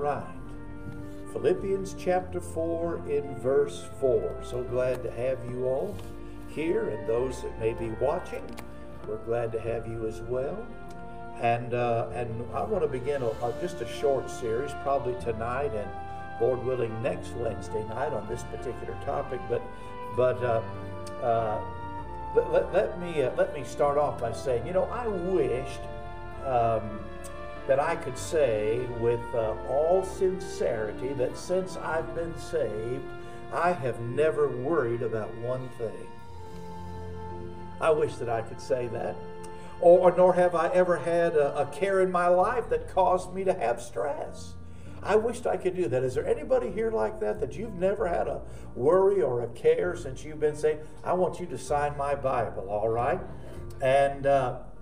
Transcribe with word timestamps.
right. 0.00 0.24
Philippians 1.32 1.94
chapter 1.98 2.40
4 2.40 3.02
in 3.08 3.36
verse 3.36 3.84
4. 4.00 4.40
So 4.42 4.64
glad 4.64 5.02
to 5.02 5.10
have 5.10 5.38
you 5.48 5.66
all 5.66 5.94
here 6.48 6.88
and 6.88 7.06
those 7.06 7.42
that 7.42 7.60
may 7.60 7.74
be 7.74 7.90
watching. 8.00 8.42
We're 9.06 9.18
glad 9.18 9.52
to 9.52 9.60
have 9.60 9.86
you 9.86 10.06
as 10.06 10.22
well. 10.22 10.66
And, 11.40 11.74
uh, 11.74 12.08
and 12.14 12.44
I 12.54 12.64
want 12.64 12.82
to 12.82 12.88
begin 12.88 13.22
a, 13.22 13.28
a, 13.28 13.54
just 13.60 13.80
a 13.82 13.88
short 13.88 14.30
series, 14.30 14.72
probably 14.82 15.14
tonight 15.22 15.72
and 15.74 15.88
Lord 16.40 16.64
willing 16.64 17.02
next 17.02 17.32
Wednesday 17.34 17.84
night 17.88 18.12
on 18.12 18.26
this 18.26 18.42
particular 18.44 18.98
topic. 19.04 19.40
But, 19.48 19.62
but 20.16 20.42
uh, 20.42 20.62
uh, 21.22 21.60
let, 22.34 22.72
let, 22.72 23.00
me, 23.00 23.22
uh, 23.22 23.32
let 23.36 23.54
me 23.54 23.64
start 23.64 23.98
off 23.98 24.20
by 24.20 24.32
saying, 24.32 24.66
you 24.66 24.72
know, 24.72 24.84
I 24.84 25.06
wished 25.06 25.80
um, 26.46 27.00
that 27.66 27.78
I 27.78 27.96
could 27.96 28.18
say 28.18 28.80
with 28.98 29.20
uh, 29.34 29.54
all 29.68 30.04
sincerity 30.04 31.12
that 31.14 31.36
since 31.36 31.76
I've 31.76 32.14
been 32.14 32.36
saved, 32.36 33.04
I 33.52 33.72
have 33.72 34.00
never 34.00 34.48
worried 34.48 35.02
about 35.02 35.34
one 35.36 35.68
thing. 35.70 36.06
I 37.80 37.90
wish 37.90 38.14
that 38.16 38.28
I 38.28 38.42
could 38.42 38.60
say 38.60 38.88
that. 38.88 39.16
Or, 39.80 40.14
nor 40.14 40.34
have 40.34 40.54
I 40.54 40.68
ever 40.68 40.98
had 40.98 41.34
a, 41.34 41.60
a 41.60 41.66
care 41.66 42.02
in 42.02 42.12
my 42.12 42.28
life 42.28 42.68
that 42.68 42.92
caused 42.92 43.32
me 43.32 43.44
to 43.44 43.54
have 43.54 43.80
stress. 43.80 44.54
I 45.02 45.16
wished 45.16 45.46
I 45.46 45.56
could 45.56 45.74
do 45.74 45.88
that. 45.88 46.02
Is 46.02 46.14
there 46.14 46.26
anybody 46.26 46.70
here 46.70 46.90
like 46.90 47.20
that 47.20 47.40
that 47.40 47.54
you've 47.54 47.74
never 47.74 48.06
had 48.06 48.28
a 48.28 48.42
worry 48.74 49.22
or 49.22 49.42
a 49.42 49.48
care 49.48 49.96
since 49.96 50.22
you've 50.22 50.40
been 50.40 50.56
saved? 50.56 50.80
I 51.02 51.14
want 51.14 51.40
you 51.40 51.46
to 51.46 51.56
sign 51.58 51.96
my 51.96 52.14
Bible, 52.14 52.68
all 52.68 52.90
right? 52.90 53.20
And 53.80 54.26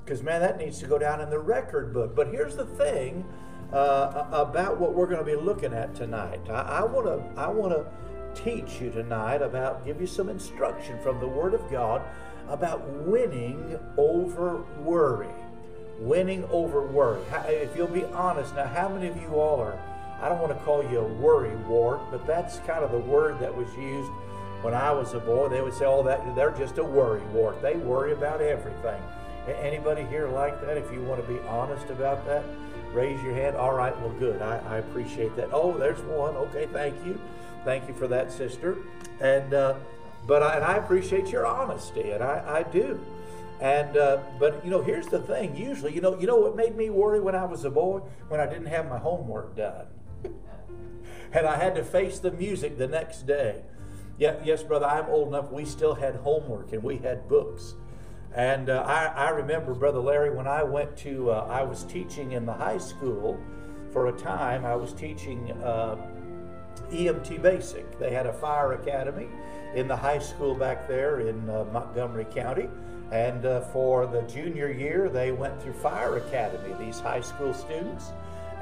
because, 0.09 0.23
man, 0.23 0.41
that 0.41 0.57
needs 0.57 0.79
to 0.79 0.87
go 0.87 0.97
down 0.97 1.21
in 1.21 1.29
the 1.29 1.39
record 1.39 1.93
book. 1.93 2.17
But 2.17 2.29
here's 2.29 2.57
the 2.57 2.65
thing 2.65 3.27
uh, 3.75 4.25
about 4.33 4.81
what 4.81 4.95
we're 4.95 5.07
going 5.07 5.19
to 5.19 5.25
be 5.25 5.37
looking 5.37 5.75
at 5.75 5.95
tonight. 5.95 6.41
I 6.49 6.83
want 6.83 7.05
to 7.07 7.39
I 7.39 7.49
want 7.49 7.75
to 7.75 8.43
teach 8.43 8.81
you 8.81 8.91
tonight 8.91 9.43
about 9.43 9.85
give 9.85 10.01
you 10.01 10.07
some 10.07 10.31
instruction 10.31 10.99
from 11.03 11.21
the 11.21 11.29
Word 11.29 11.53
of 11.53 11.71
God 11.71 12.01
about 12.49 12.89
winning 12.89 13.79
over 13.99 14.63
worry. 14.81 15.29
Winning 15.99 16.45
over 16.51 16.87
worry. 16.87 17.21
If 17.47 17.77
you'll 17.77 17.87
be 17.87 18.07
honest, 18.07 18.55
now, 18.55 18.67
how 18.67 18.89
many 18.89 19.09
of 19.09 19.17
you 19.21 19.35
all 19.35 19.61
are, 19.61 19.79
I 20.23 20.31
don't 20.31 20.41
want 20.41 20.57
to 20.57 20.65
call 20.65 20.83
you 20.91 21.01
a 21.01 21.05
worry 21.05 21.55
wart, 21.67 22.01
but 22.11 22.27
that's 22.27 22.61
kind 22.61 22.83
of 22.83 22.93
the 22.93 22.99
word 22.99 23.39
that 23.41 23.55
was 23.55 23.69
used 23.75 24.11
when 24.63 24.73
I 24.73 24.91
was 24.91 25.13
a 25.13 25.19
boy. 25.19 25.51
They 25.51 25.61
would 25.61 25.75
say, 25.75 25.85
oh, 25.85 26.03
that 26.05 26.35
they're 26.35 26.53
just 26.53 26.79
a 26.79 26.85
worry 26.85 27.21
wart. 27.35 27.61
They 27.61 27.75
worry 27.75 28.15
about 28.15 28.41
everything. 28.41 29.03
Anybody 29.57 30.05
here 30.05 30.29
like 30.29 30.61
that? 30.61 30.77
If 30.77 30.93
you 30.93 31.03
want 31.03 31.25
to 31.25 31.33
be 31.33 31.39
honest 31.47 31.89
about 31.91 32.25
that, 32.27 32.45
raise 32.93 33.23
your 33.23 33.35
hand. 33.35 33.57
All 33.57 33.75
right, 33.75 33.99
well, 34.01 34.15
good. 34.19 34.43
I, 34.43 34.59
I 34.59 34.77
appreciate 34.79 35.35
that. 35.37 35.49
Oh, 35.53 35.77
there's 35.77 36.01
one. 36.03 36.37
Okay, 36.37 36.67
thank 36.73 36.95
you. 37.07 37.21
Thank 37.65 37.89
you 37.89 37.95
for 37.95 38.09
that, 38.09 38.31
sister. 38.31 38.79
And, 39.21 39.55
uh, 39.55 39.75
but 40.27 40.43
I, 40.43 40.57
and 40.57 40.65
I 40.65 40.77
appreciate 40.77 41.29
your 41.29 41.47
honesty, 41.47 42.11
and 42.11 42.23
I, 42.23 42.45
I 42.59 42.63
do. 42.63 43.01
And 43.61 43.97
uh, 43.97 44.19
but 44.39 44.65
you 44.65 44.71
know, 44.71 44.83
here's 44.83 45.07
the 45.07 45.19
thing. 45.19 45.57
Usually, 45.57 45.93
you 45.93 46.01
know, 46.01 46.17
you 46.19 46.29
know 46.29 46.37
what 46.37 46.55
made 46.55 46.77
me 46.77 46.91
worry 46.91 47.21
when 47.21 47.35
I 47.35 47.45
was 47.45 47.65
a 47.65 47.71
boy 47.71 48.03
when 48.29 48.39
I 48.39 48.47
didn't 48.47 48.67
have 48.67 48.89
my 48.89 48.99
homework 48.99 49.57
done, 49.57 49.87
and 51.33 51.45
I 51.45 51.57
had 51.57 51.75
to 51.75 51.83
face 51.83 52.21
the 52.21 52.31
music 52.31 52.79
the 52.79 52.87
next 52.87 53.27
day. 53.27 53.63
Yeah, 54.17 54.37
yes, 54.45 54.63
brother, 54.63 54.87
I'm 54.87 55.07
old 55.07 55.29
enough. 55.29 55.51
We 55.51 55.65
still 55.65 55.95
had 55.95 56.17
homework 56.17 56.73
and 56.73 56.83
we 56.83 56.99
had 56.99 57.29
books. 57.29 57.75
And 58.35 58.71
uh, 58.71 58.83
I, 58.87 59.07
I, 59.07 59.31
remember, 59.31 59.75
Brother 59.75 60.01
Larry, 60.01 60.31
when 60.31 60.47
I 60.47 60.63
went 60.63 60.97
to, 60.99 61.31
uh, 61.31 61.47
I 61.51 61.63
was 61.63 61.85
teaching 61.85 62.33
in 62.33 62.45
the 62.45 62.53
high 62.53 62.79
school 62.79 63.41
for 63.93 64.09
a 64.09 64.13
time. 64.13 64.65
I 64.65 64.77
was 64.77 64.93
teaching 64.93 65.51
uh, 65.63 65.97
EMT 66.91 67.43
Basic. 67.43 67.99
They 67.99 68.13
had 68.13 68.27
a 68.27 68.33
fire 68.33 68.75
academy 68.75 69.29
in 69.75 69.89
the 69.89 69.97
high 69.97 70.19
school 70.19 70.55
back 70.55 70.87
there 70.87 71.21
in 71.21 71.49
uh, 71.49 71.65
Montgomery 71.73 72.27
County. 72.27 72.69
And 73.11 73.47
uh, 73.47 73.63
for 73.63 74.07
the 74.07 74.23
junior 74.23 74.71
year, 74.71 75.09
they 75.09 75.33
went 75.33 75.61
through 75.63 75.73
fire 75.75 76.19
academy, 76.19 76.75
these 76.79 77.01
high 77.01 77.23
school 77.23 77.55
students. 77.55 78.13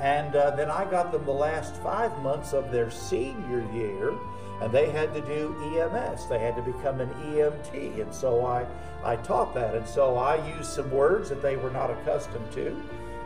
And 0.01 0.37
uh, 0.37 0.55
then 0.55 0.71
I 0.71 0.89
got 0.89 1.11
them 1.11 1.25
the 1.25 1.33
last 1.33 1.75
five 1.77 2.17
months 2.23 2.53
of 2.53 2.71
their 2.71 2.91
senior 2.91 3.67
year, 3.73 4.15
and 4.61 4.73
they 4.73 4.91
had 4.91 5.13
to 5.15 5.21
do 5.21 5.55
EMS. 5.79 6.27
They 6.27 6.39
had 6.39 6.57
to 6.57 6.63
become 6.63 7.01
an 7.01 7.11
EMT. 7.33 8.01
And 8.01 8.15
so 8.15 8.47
I, 8.47 8.67
I 9.05 9.17
taught 9.17 9.55
that. 9.55 9.75
And 9.75 9.87
so 9.87 10.17
I 10.17 10.47
used 10.57 10.71
some 10.71 10.91
words 10.91 11.29
that 11.29 11.43
they 11.43 11.57
were 11.57 11.71
not 11.71 11.91
accustomed 11.91 12.51
to. 12.53 12.83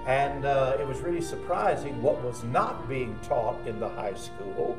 And 0.07 0.45
uh, 0.45 0.77
it 0.81 0.87
was 0.87 1.01
really 1.01 1.21
surprising 1.21 2.03
what 2.03 2.23
was 2.25 2.43
not 2.43 2.89
being 2.89 3.19
taught 3.23 3.65
in 3.67 3.79
the 3.79 3.89
high 3.91 4.15
school 4.15 4.77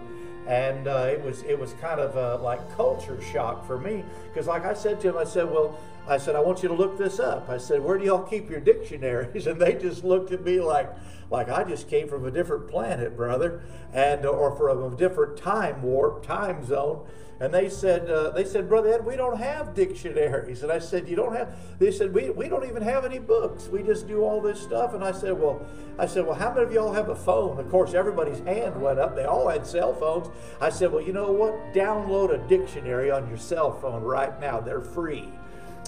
and 0.52 0.90
uh, 0.90 1.08
it 1.10 1.24
was 1.24 1.44
it 1.44 1.58
was 1.58 1.74
kind 1.76 2.02
of 2.02 2.18
a, 2.18 2.44
like 2.44 2.76
culture 2.76 3.22
shock 3.22 3.66
for 3.66 3.80
me 3.80 4.04
because 4.28 4.48
like 4.48 4.66
I 4.66 4.74
said 4.74 5.00
to 5.00 5.10
him, 5.10 5.18
I 5.18 5.24
said, 5.24 5.50
well, 5.50 5.80
I 6.10 6.18
said 6.18 6.36
I 6.36 6.42
want 6.42 6.62
you 6.62 6.68
to 6.68 6.76
look 6.76 6.98
this 6.98 7.22
up. 7.22 7.50
I 7.50 7.58
said, 7.58 7.82
where 7.82 7.98
do 7.98 8.04
y'all 8.04 8.24
keep 8.24 8.50
your 8.50 8.60
dictionaries? 8.60 9.48
And 9.52 9.62
they 9.62 9.76
just 9.76 10.04
looked 10.04 10.34
at 10.34 10.44
me 10.44 10.60
like 10.60 10.90
like 11.30 11.48
I 11.48 11.64
just 11.64 11.88
came 11.88 12.10
from 12.10 12.26
a 12.26 12.32
different 12.32 12.68
planet, 12.68 13.16
brother, 13.16 13.64
and 13.94 14.26
or 14.26 14.54
from 14.58 14.94
a 14.94 14.98
different 14.98 15.38
time 15.38 15.82
warp, 15.84 16.26
time 16.26 16.66
zone. 16.66 17.08
And 17.42 17.52
they 17.52 17.70
said, 17.70 18.08
uh, 18.08 18.30
they 18.30 18.46
said, 18.46 18.70
Brother 18.70 18.94
Ed, 18.94 19.04
we 19.04 19.16
don't 19.16 19.40
have 19.40 19.74
dictionaries. 19.74 20.62
And 20.62 20.72
I 20.72 20.78
said, 20.78 21.10
you 21.10 21.16
don't 21.16 21.36
have, 21.36 21.56
they 21.80 21.92
said, 21.92 22.14
we, 22.14 22.30
we 22.30 22.48
don't 22.48 22.66
even 22.66 22.84
have 22.84 23.04
any 23.04 23.18
books. 23.18 23.68
We 23.68 23.82
just 23.82 24.08
do 24.08 24.22
all 24.22 24.40
this 24.40 24.62
stuff. 24.62 24.94
And 24.94 25.04
I 25.04 25.12
said, 25.12 25.34
well, 25.34 25.66
I 25.98 26.06
said, 26.06 26.28
well, 26.28 26.36
how 26.36 26.54
many 26.54 26.68
of 26.68 26.72
y'all 26.72 26.94
have 26.94 27.10
a 27.10 27.16
phone? 27.16 27.60
Of 27.60 27.68
course, 27.72 27.96
everybody's 27.96 28.38
hand 28.42 28.80
went 28.80 29.00
up. 29.00 29.16
They 29.16 29.26
all 29.26 29.50
had 29.50 29.66
cell 29.66 29.92
phones. 29.96 30.28
I 30.62 30.70
said, 30.70 30.92
well, 30.92 31.02
you 31.02 31.14
know 31.14 31.32
what? 31.32 31.74
Download 31.74 32.32
a 32.32 32.48
dictionary 32.48 33.10
on 33.10 33.28
your 33.28 33.40
cell 33.40 33.74
phone 33.74 34.04
right 34.04 34.40
now. 34.40 34.60
They're 34.60 34.80
free. 34.80 35.28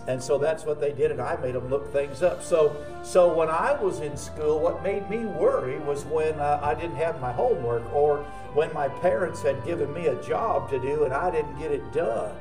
And 0.07 0.21
so 0.21 0.37
that's 0.37 0.65
what 0.65 0.81
they 0.81 0.91
did, 0.91 1.11
and 1.11 1.21
I 1.21 1.37
made 1.37 1.55
them 1.55 1.69
look 1.69 1.91
things 1.93 2.21
up. 2.21 2.43
So, 2.43 2.75
so 3.03 3.33
when 3.33 3.49
I 3.49 3.71
was 3.81 4.01
in 4.01 4.17
school, 4.17 4.59
what 4.59 4.83
made 4.83 5.09
me 5.09 5.19
worry 5.25 5.79
was 5.79 6.03
when 6.03 6.39
uh, 6.39 6.59
I 6.61 6.73
didn't 6.73 6.97
have 6.97 7.21
my 7.21 7.31
homework, 7.31 7.83
or 7.93 8.25
when 8.53 8.73
my 8.73 8.87
parents 8.87 9.41
had 9.41 9.63
given 9.65 9.93
me 9.93 10.07
a 10.07 10.21
job 10.21 10.69
to 10.69 10.79
do 10.79 11.05
and 11.05 11.13
I 11.13 11.31
didn't 11.31 11.57
get 11.57 11.71
it 11.71 11.91
done. 11.93 12.35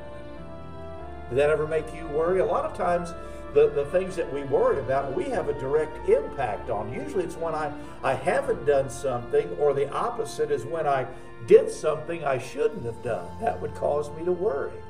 Did 1.29 1.37
that 1.39 1.49
ever 1.49 1.65
make 1.65 1.85
you 1.95 2.05
worry? 2.07 2.39
A 2.39 2.45
lot 2.45 2.65
of 2.65 2.77
times, 2.77 3.13
the, 3.53 3.69
the 3.69 3.85
things 3.85 4.15
that 4.15 4.31
we 4.31 4.43
worry 4.43 4.79
about, 4.79 5.13
we 5.15 5.23
have 5.25 5.47
a 5.47 5.53
direct 5.53 6.09
impact 6.09 6.69
on. 6.69 6.91
Usually, 6.91 7.23
it's 7.23 7.37
when 7.37 7.55
I, 7.55 7.71
I 8.03 8.13
haven't 8.13 8.65
done 8.65 8.89
something, 8.89 9.49
or 9.57 9.73
the 9.73 9.89
opposite 9.91 10.51
is 10.51 10.65
when 10.65 10.85
I 10.85 11.07
did 11.47 11.71
something 11.71 12.23
I 12.25 12.37
shouldn't 12.37 12.85
have 12.85 13.01
done. 13.03 13.27
That 13.39 13.59
would 13.61 13.73
cause 13.75 14.11
me 14.17 14.25
to 14.25 14.31
worry. 14.31 14.82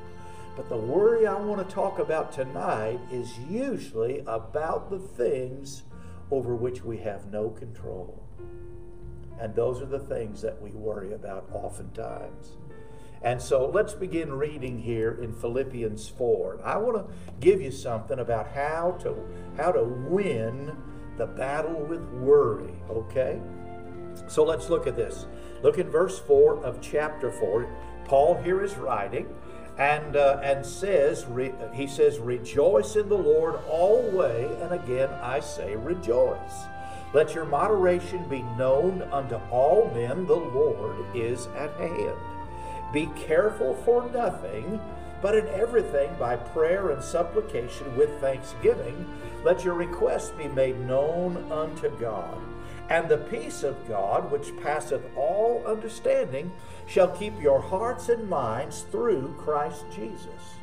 But 0.56 0.68
the 0.68 0.76
worry 0.76 1.26
I 1.26 1.34
want 1.34 1.66
to 1.66 1.74
talk 1.74 1.98
about 1.98 2.32
tonight 2.32 3.00
is 3.10 3.38
usually 3.50 4.20
about 4.20 4.90
the 4.90 4.98
things 4.98 5.82
over 6.30 6.54
which 6.54 6.84
we 6.84 6.98
have 6.98 7.26
no 7.32 7.50
control. 7.50 8.22
And 9.40 9.54
those 9.54 9.82
are 9.82 9.86
the 9.86 9.98
things 9.98 10.40
that 10.42 10.60
we 10.62 10.70
worry 10.70 11.12
about 11.12 11.48
oftentimes. 11.52 12.52
And 13.22 13.40
so 13.40 13.66
let's 13.66 13.94
begin 13.94 14.32
reading 14.34 14.78
here 14.78 15.18
in 15.22 15.32
Philippians 15.32 16.08
4. 16.08 16.60
I 16.62 16.76
want 16.76 16.96
to 16.96 17.14
give 17.40 17.60
you 17.60 17.70
something 17.70 18.18
about 18.18 18.48
how 18.48 18.98
to 19.00 19.16
how 19.56 19.72
to 19.72 19.82
win 19.82 20.76
the 21.16 21.26
battle 21.26 21.80
with 21.80 22.02
worry, 22.10 22.74
okay? 22.90 23.40
So 24.28 24.44
let's 24.44 24.68
look 24.68 24.86
at 24.86 24.94
this. 24.94 25.26
Look 25.62 25.78
at 25.78 25.86
verse 25.86 26.18
4 26.18 26.64
of 26.64 26.80
chapter 26.80 27.30
4. 27.30 27.66
Paul 28.04 28.40
here 28.42 28.62
is 28.62 28.74
writing, 28.76 29.26
and 29.78 30.16
uh, 30.16 30.40
and 30.42 30.64
says 30.64 31.24
re, 31.26 31.52
he 31.72 31.86
says 31.86 32.18
rejoice 32.18 32.96
in 32.96 33.08
the 33.08 33.16
Lord 33.16 33.56
always 33.68 34.50
and 34.60 34.72
again 34.72 35.10
I 35.22 35.40
say 35.40 35.76
rejoice. 35.76 36.64
Let 37.12 37.34
your 37.34 37.44
moderation 37.44 38.28
be 38.28 38.42
known 38.42 39.02
unto 39.12 39.36
all 39.50 39.90
men. 39.94 40.26
The 40.26 40.34
Lord 40.34 41.04
is 41.14 41.46
at 41.56 41.72
hand. 41.76 42.16
Be 42.92 43.08
careful 43.16 43.74
for 43.84 44.10
nothing 44.10 44.80
but 45.22 45.36
in 45.36 45.46
everything 45.48 46.10
by 46.18 46.36
prayer 46.36 46.90
and 46.90 47.02
supplication 47.02 47.96
with 47.96 48.20
thanksgiving 48.20 49.06
let 49.44 49.62
your 49.62 49.74
requests 49.74 50.30
be 50.30 50.48
made 50.48 50.80
known 50.80 51.52
unto 51.52 51.90
God. 51.98 52.40
And 52.88 53.08
the 53.08 53.18
peace 53.18 53.62
of 53.62 53.86
God, 53.86 54.30
which 54.30 54.56
passeth 54.62 55.02
all 55.16 55.62
understanding, 55.66 56.50
shall 56.86 57.08
keep 57.08 57.40
your 57.40 57.60
hearts 57.60 58.08
and 58.08 58.28
minds 58.28 58.82
through 58.90 59.34
Christ 59.38 59.84
Jesus. 59.94 60.58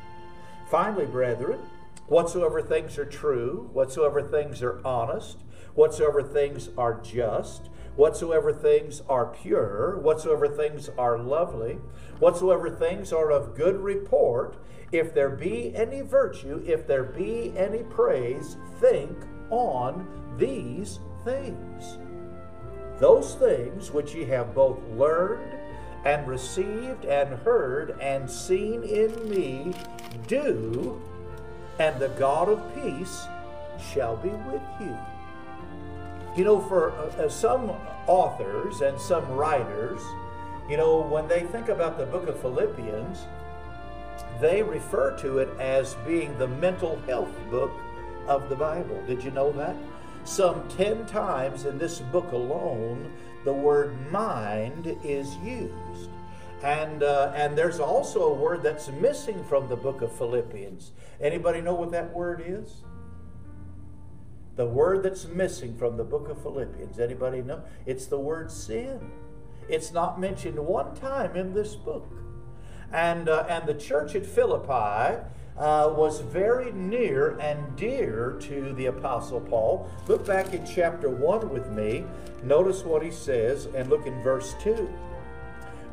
Finally, 0.68 1.06
brethren, 1.06 1.58
whatsoever 2.06 2.62
things 2.62 2.98
are 2.98 3.04
true, 3.04 3.68
whatsoever 3.72 4.22
things 4.22 4.62
are 4.62 4.80
honest, 4.84 5.38
whatsoever 5.74 6.22
things 6.22 6.70
are 6.78 7.00
just, 7.02 7.68
whatsoever 7.96 8.52
things 8.52 9.02
are 9.08 9.26
pure, 9.26 9.98
whatsoever 9.98 10.48
things 10.48 10.88
are 10.96 11.18
lovely, 11.18 11.78
whatsoever 12.18 12.70
things 12.70 13.12
are 13.12 13.30
of 13.30 13.54
good 13.54 13.76
report, 13.76 14.56
if 14.92 15.14
there 15.14 15.30
be 15.30 15.74
any 15.74 16.00
virtue, 16.02 16.62
if 16.66 16.86
there 16.86 17.04
be 17.04 17.52
any 17.56 17.82
praise, 17.82 18.56
think 18.80 19.16
on 19.50 20.06
these 20.38 21.00
things. 21.24 21.98
those 22.98 23.34
things 23.34 23.90
which 23.90 24.14
ye 24.14 24.24
have 24.24 24.54
both 24.54 24.78
learned 24.90 25.58
and 26.04 26.26
received 26.26 27.04
and 27.04 27.38
heard 27.40 27.98
and 28.00 28.30
seen 28.30 28.82
in 28.82 29.28
me, 29.28 29.72
do, 30.26 31.00
and 31.78 32.00
the 32.00 32.08
God 32.10 32.48
of 32.48 32.74
peace 32.74 33.26
shall 33.92 34.16
be 34.16 34.28
with 34.28 34.62
you. 34.80 34.96
You 36.36 36.44
know, 36.44 36.60
for 36.60 36.92
uh, 36.92 37.24
uh, 37.24 37.28
some 37.28 37.70
authors 38.06 38.80
and 38.80 38.98
some 39.00 39.28
writers, 39.28 40.00
you 40.68 40.76
know, 40.76 41.02
when 41.02 41.28
they 41.28 41.40
think 41.40 41.68
about 41.68 41.98
the 41.98 42.06
book 42.06 42.26
of 42.26 42.40
Philippians, 42.40 43.26
they 44.40 44.62
refer 44.62 45.16
to 45.18 45.38
it 45.38 45.48
as 45.58 45.94
being 46.06 46.36
the 46.38 46.48
mental 46.48 47.00
health 47.06 47.32
book 47.50 47.72
of 48.26 48.48
the 48.48 48.56
Bible. 48.56 49.02
Did 49.06 49.22
you 49.22 49.30
know 49.30 49.52
that? 49.52 49.76
Some 50.24 50.66
10 50.76 51.06
times 51.06 51.64
in 51.64 51.78
this 51.78 51.98
book 51.98 52.32
alone, 52.32 53.12
the 53.44 53.52
word 53.52 54.10
mind 54.10 54.96
is 55.04 55.36
used. 55.36 56.10
And, 56.62 57.02
uh, 57.02 57.32
and 57.34 57.58
there's 57.58 57.80
also 57.80 58.22
a 58.24 58.34
word 58.34 58.62
that's 58.62 58.88
missing 58.88 59.42
from 59.44 59.68
the 59.68 59.76
book 59.76 60.00
of 60.00 60.12
Philippians. 60.12 60.92
Anybody 61.20 61.60
know 61.60 61.74
what 61.74 61.90
that 61.90 62.14
word 62.14 62.42
is? 62.46 62.84
The 64.54 64.66
word 64.66 65.02
that's 65.02 65.26
missing 65.26 65.76
from 65.76 65.96
the 65.96 66.04
book 66.04 66.28
of 66.28 66.40
Philippians. 66.42 67.00
Anybody 67.00 67.42
know? 67.42 67.62
It's 67.84 68.06
the 68.06 68.18
word 68.18 68.50
sin. 68.50 69.10
It's 69.68 69.92
not 69.92 70.20
mentioned 70.20 70.58
one 70.58 70.94
time 70.94 71.36
in 71.36 71.52
this 71.52 71.74
book. 71.74 72.12
And, 72.92 73.28
uh, 73.28 73.46
and 73.48 73.66
the 73.66 73.74
church 73.74 74.14
at 74.14 74.26
Philippi 74.26 75.20
uh, 75.58 75.92
was 75.94 76.20
very 76.20 76.72
near 76.72 77.38
and 77.38 77.76
dear 77.76 78.36
to 78.40 78.72
the 78.74 78.86
Apostle 78.86 79.40
Paul. 79.40 79.88
Look 80.08 80.26
back 80.26 80.54
in 80.54 80.66
chapter 80.66 81.08
1 81.08 81.50
with 81.50 81.70
me. 81.70 82.04
Notice 82.42 82.82
what 82.84 83.02
he 83.02 83.10
says 83.10 83.66
and 83.74 83.88
look 83.90 84.06
in 84.06 84.22
verse 84.22 84.54
2. 84.62 84.88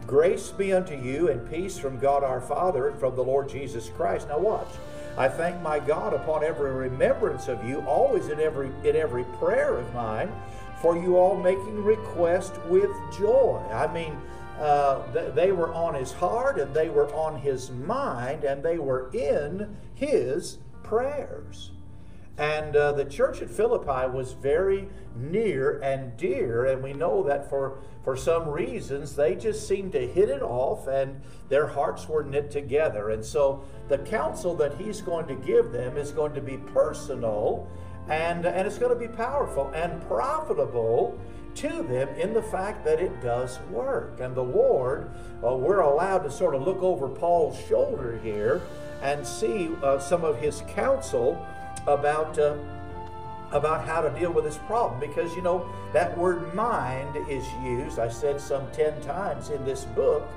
Grace 0.08 0.50
be 0.50 0.74
unto 0.74 0.96
you 0.96 1.30
and 1.30 1.48
peace 1.52 1.78
from 1.78 2.00
God 2.00 2.24
our 2.24 2.42
Father 2.42 2.88
and 2.88 3.00
from 3.00 3.16
the 3.16 3.24
Lord 3.24 3.48
Jesus 3.48 3.90
Christ. 3.96 4.28
Now 4.28 4.40
watch. 4.40 4.70
I 5.18 5.28
thank 5.28 5.62
my 5.62 5.80
God 5.80 6.14
upon 6.14 6.44
every 6.44 6.72
remembrance 6.72 7.48
of 7.48 7.64
you, 7.68 7.82
always 7.82 8.30
in 8.30 8.40
every 8.40 8.72
in 8.84 8.96
every 8.96 9.26
prayer 9.38 9.78
of 9.78 9.94
mine, 9.94 10.32
for 10.82 10.98
you 10.98 11.18
all 11.18 11.36
making 11.36 11.84
request 11.84 12.54
with 12.70 12.90
joy. 13.18 13.62
I 13.72 13.92
mean, 13.94 14.18
uh, 14.60 15.12
th- 15.14 15.34
they 15.34 15.52
were 15.52 15.74
on 15.74 15.96
his 15.96 16.12
heart 16.12 16.60
and 16.60 16.74
they 16.74 16.90
were 16.90 17.14
on 17.14 17.40
his 17.40 17.72
mind 17.72 18.44
and 18.44 18.62
they 18.62 18.78
were 18.78 19.10
in 19.14 19.78
his 19.96 20.58
prayers. 20.84 21.72
And 22.38 22.76
uh, 22.76 22.94
the 22.94 23.04
church 23.04 23.42
at 23.42 23.50
Philippi 23.50 24.10
was 24.10 24.32
very 24.32 24.88
near 25.18 25.80
and 25.82 26.16
dear, 26.16 26.68
and 26.68 26.82
we 26.82 26.94
know 26.94 27.22
that 27.24 27.50
for, 27.50 27.80
for 28.06 28.16
some 28.16 28.48
reasons 28.48 29.16
they 29.16 29.36
just 29.36 29.68
seemed 29.68 29.92
to 29.92 30.08
hit 30.08 30.30
it 30.30 30.42
off 30.42 30.88
and 30.88 31.22
their 31.50 31.68
hearts 31.68 32.08
were 32.08 32.24
knit 32.24 32.50
together. 32.50 33.10
And 33.10 33.26
so 33.26 33.64
the 33.90 33.98
counsel 33.98 34.56
that 34.56 34.78
he's 34.78 35.02
going 35.02 35.28
to 35.28 35.36
give 35.36 35.74
them 35.74 35.98
is 35.98 36.12
going 36.12 36.34
to 36.34 36.42
be 36.42 36.58
personal 36.58 37.68
and, 38.08 38.46
and 38.46 38.66
it's 38.66 38.78
going 38.78 38.98
to 38.98 39.08
be 39.08 39.14
powerful 39.14 39.70
and 39.76 40.02
profitable 40.08 41.20
to 41.56 41.84
them 41.84 42.10
in 42.10 42.34
the 42.34 42.42
fact 42.42 42.86
that 42.86 43.00
it 43.00 43.22
does 43.22 43.60
work. 43.72 44.20
And 44.20 44.36
the 44.36 44.44
Lord, 44.44 45.10
uh, 45.44 45.56
we're 45.56 45.80
allowed 45.80 46.20
to 46.20 46.32
sort 46.32 46.56
of 46.56 46.62
look 46.64 46.82
over 46.82 47.08
Paul's 47.08 47.60
shoulder 47.68 48.20
here 48.24 48.62
and 49.02 49.26
see 49.26 49.72
uh, 49.84 50.00
some 50.00 50.24
of 50.24 50.40
his 50.40 50.64
counsel 50.70 51.46
about 51.88 52.38
uh, 52.38 52.56
about 53.52 53.84
how 53.84 54.00
to 54.00 54.12
deal 54.20 54.32
with 54.32 54.44
this 54.44 54.60
problem. 54.68 55.00
Because 55.00 55.36
you 55.36 55.42
know 55.42 55.68
that 55.94 56.16
word 56.18 56.54
mind 56.54 57.16
is 57.28 57.46
used 57.64 57.98
i 57.98 58.08
said 58.08 58.40
some 58.40 58.70
10 58.74 59.02
times 59.02 59.50
in 59.50 59.66
this 59.66 59.86
book 59.86 60.30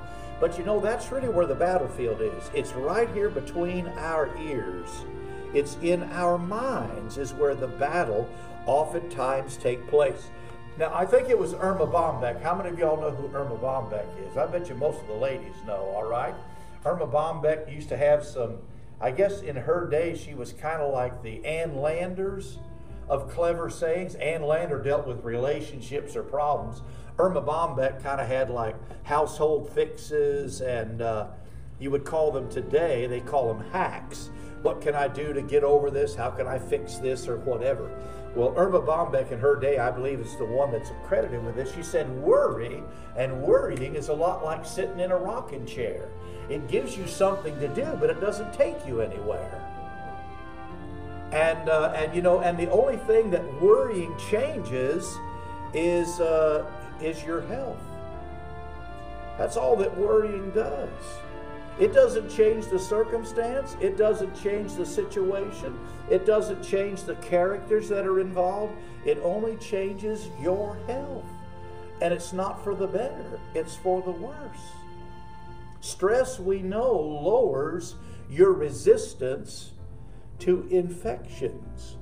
but 0.43 0.57
you 0.57 0.65
know 0.65 0.81
that's 0.81 1.09
really 1.09 1.29
where 1.29 1.45
the 1.45 1.55
battlefield 1.55 2.19
is. 2.19 2.51
It's 2.53 2.73
right 2.73 3.09
here 3.13 3.29
between 3.29 3.87
our 3.97 4.29
ears. 4.37 4.89
It's 5.53 5.77
in 5.81 6.03
our 6.11 6.37
minds 6.37 7.17
is 7.17 7.33
where 7.33 7.55
the 7.55 7.67
battle 7.67 8.27
oftentimes 8.65 9.55
take 9.55 9.87
place 9.87 10.31
now 10.77 10.91
i 10.93 11.05
think 11.05 11.29
it 11.29 11.37
was 11.37 11.53
Erma 11.53 11.87
Bombeck 11.87 12.41
how 12.41 12.55
many 12.55 12.69
of 12.69 12.79
y'all 12.79 12.99
know 12.99 13.11
who 13.11 13.27
Erma 13.35 13.55
Bombeck 13.55 14.07
is 14.29 14.37
i 14.37 14.45
bet 14.45 14.69
you 14.69 14.75
most 14.75 15.01
of 15.01 15.07
the 15.07 15.13
ladies 15.13 15.55
know 15.65 15.91
all 15.95 16.05
right 16.05 16.35
Erma 16.85 17.07
Bombeck 17.07 17.73
used 17.73 17.89
to 17.89 17.97
have 17.97 18.25
some 18.25 18.57
I 19.03 19.11
guess 19.11 19.41
in 19.41 19.57
her 19.57 19.85
day, 19.85 20.15
she 20.15 20.33
was 20.33 20.53
kind 20.53 20.81
of 20.81 20.93
like 20.93 21.21
the 21.23 21.43
Ann 21.45 21.75
Landers 21.75 22.57
of 23.09 23.29
clever 23.29 23.69
sayings. 23.69 24.15
Ann 24.15 24.43
Lander 24.43 24.81
dealt 24.81 25.05
with 25.05 25.25
relationships 25.25 26.15
or 26.15 26.23
problems. 26.23 26.81
Erma 27.19 27.41
Bombeck 27.41 28.01
kind 28.01 28.21
of 28.21 28.27
had 28.27 28.49
like 28.49 28.75
household 29.03 29.69
fixes, 29.69 30.61
and 30.61 31.01
uh, 31.01 31.27
you 31.79 31.91
would 31.91 32.05
call 32.05 32.31
them 32.31 32.49
today, 32.49 33.05
they 33.05 33.19
call 33.19 33.53
them 33.53 33.69
hacks. 33.71 34.29
What 34.61 34.79
can 34.79 34.95
I 34.95 35.09
do 35.09 35.33
to 35.33 35.41
get 35.41 35.65
over 35.65 35.91
this? 35.91 36.15
How 36.15 36.29
can 36.29 36.47
I 36.47 36.57
fix 36.57 36.95
this 36.95 37.27
or 37.27 37.35
whatever? 37.39 37.91
Well, 38.35 38.53
Erma 38.57 38.79
Bombeck 38.81 39.31
in 39.31 39.39
her 39.39 39.55
day, 39.55 39.77
I 39.77 39.91
believe, 39.91 40.19
is 40.19 40.35
the 40.37 40.45
one 40.45 40.71
that's 40.71 40.89
accredited 40.89 41.43
with 41.45 41.55
this. 41.55 41.73
She 41.73 41.83
said, 41.83 42.09
Worry 42.09 42.81
and 43.15 43.43
worrying 43.43 43.95
is 43.95 44.09
a 44.09 44.13
lot 44.13 44.43
like 44.43 44.65
sitting 44.65 44.99
in 44.99 45.11
a 45.11 45.17
rocking 45.17 45.65
chair. 45.67 46.09
It 46.49 46.67
gives 46.67 46.97
you 46.97 47.07
something 47.07 47.57
to 47.59 47.67
do, 47.67 47.85
but 47.99 48.09
it 48.09 48.19
doesn't 48.19 48.51
take 48.53 48.87
you 48.87 49.01
anywhere. 49.01 49.59
And, 51.31 51.69
uh, 51.69 51.93
and 51.95 52.15
you 52.15 52.21
know, 52.21 52.41
and 52.41 52.57
the 52.57 52.69
only 52.71 52.97
thing 52.97 53.29
that 53.31 53.61
worrying 53.61 54.15
changes 54.29 55.15
is, 55.73 56.19
uh, 56.19 56.65
is 57.01 57.23
your 57.23 57.41
health. 57.41 57.81
That's 59.37 59.57
all 59.57 59.75
that 59.77 59.95
worrying 59.97 60.51
does. 60.51 60.89
It 61.79 61.93
doesn't 61.93 62.29
change 62.29 62.67
the 62.67 62.77
circumstance. 62.77 63.75
It 63.81 63.97
doesn't 63.97 64.41
change 64.41 64.73
the 64.73 64.85
situation. 64.85 65.79
It 66.09 66.25
doesn't 66.25 66.63
change 66.63 67.03
the 67.03 67.15
characters 67.15 67.89
that 67.89 68.05
are 68.05 68.19
involved. 68.19 68.75
It 69.05 69.19
only 69.23 69.55
changes 69.57 70.29
your 70.39 70.77
health. 70.87 71.25
And 72.01 72.13
it's 72.13 72.33
not 72.33 72.63
for 72.63 72.75
the 72.75 72.87
better, 72.87 73.39
it's 73.53 73.75
for 73.75 74.01
the 74.01 74.11
worse. 74.11 74.59
Stress, 75.79 76.39
we 76.39 76.61
know, 76.61 76.91
lowers 76.93 77.95
your 78.29 78.53
resistance 78.53 79.71
to 80.39 80.67
infections. 80.69 81.97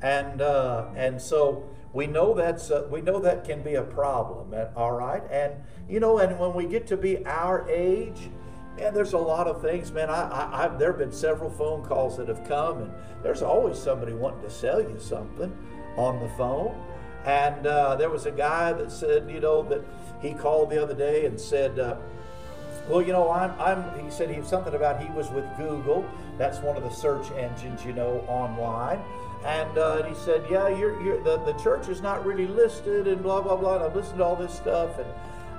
And, 0.00 0.42
uh, 0.42 0.86
and 0.96 1.20
so 1.20 1.68
we 1.92 2.06
know 2.06 2.34
that's 2.34 2.70
uh, 2.70 2.86
we 2.90 3.00
know 3.00 3.18
that 3.20 3.44
can 3.44 3.62
be 3.62 3.74
a 3.74 3.82
problem 3.82 4.54
all 4.76 4.92
right 4.92 5.22
and 5.30 5.52
you 5.88 6.00
know 6.00 6.18
and 6.18 6.38
when 6.38 6.54
we 6.54 6.66
get 6.66 6.86
to 6.86 6.96
be 6.96 7.24
our 7.26 7.68
age 7.68 8.30
and 8.78 8.96
there's 8.96 9.12
a 9.12 9.18
lot 9.18 9.46
of 9.46 9.60
things 9.60 9.92
man 9.92 10.08
I, 10.08 10.28
I, 10.28 10.64
I 10.64 10.68
there 10.76 10.92
have 10.92 10.98
been 10.98 11.12
several 11.12 11.50
phone 11.50 11.84
calls 11.84 12.16
that 12.16 12.28
have 12.28 12.46
come 12.46 12.82
and 12.82 12.92
there's 13.22 13.42
always 13.42 13.78
somebody 13.78 14.12
wanting 14.12 14.42
to 14.42 14.50
sell 14.50 14.80
you 14.80 14.98
something 14.98 15.54
on 15.96 16.20
the 16.20 16.28
phone 16.30 16.74
and 17.24 17.66
uh, 17.66 17.94
there 17.96 18.10
was 18.10 18.26
a 18.26 18.32
guy 18.32 18.72
that 18.72 18.90
said 18.90 19.30
you 19.30 19.40
know 19.40 19.62
that 19.62 19.84
he 20.20 20.32
called 20.32 20.70
the 20.70 20.82
other 20.82 20.94
day 20.94 21.26
and 21.26 21.38
said 21.40 21.78
uh, 21.78 21.96
well, 22.88 23.00
you 23.00 23.12
know, 23.12 23.30
I'm, 23.30 23.52
I'm, 23.60 24.04
he 24.04 24.10
said 24.10 24.28
he 24.28 24.42
something 24.42 24.74
about 24.74 25.00
he 25.00 25.08
was 25.12 25.30
with 25.30 25.44
Google. 25.56 26.04
That's 26.36 26.58
one 26.58 26.76
of 26.76 26.82
the 26.82 26.90
search 26.90 27.30
engines, 27.32 27.84
you 27.84 27.92
know, 27.92 28.24
online. 28.26 29.00
And, 29.44 29.76
uh, 29.76 29.98
and 29.98 30.08
he 30.08 30.14
said, 30.14 30.44
yeah, 30.48 30.68
you're, 30.68 31.00
you're, 31.02 31.22
the, 31.22 31.38
the 31.38 31.52
church 31.54 31.88
is 31.88 32.00
not 32.00 32.24
really 32.24 32.46
listed 32.46 33.08
and 33.08 33.22
blah, 33.22 33.40
blah, 33.40 33.56
blah. 33.56 33.76
And 33.76 33.84
I've 33.84 33.96
listened 33.96 34.18
to 34.18 34.24
all 34.24 34.36
this 34.36 34.54
stuff. 34.54 34.98
And 34.98 35.08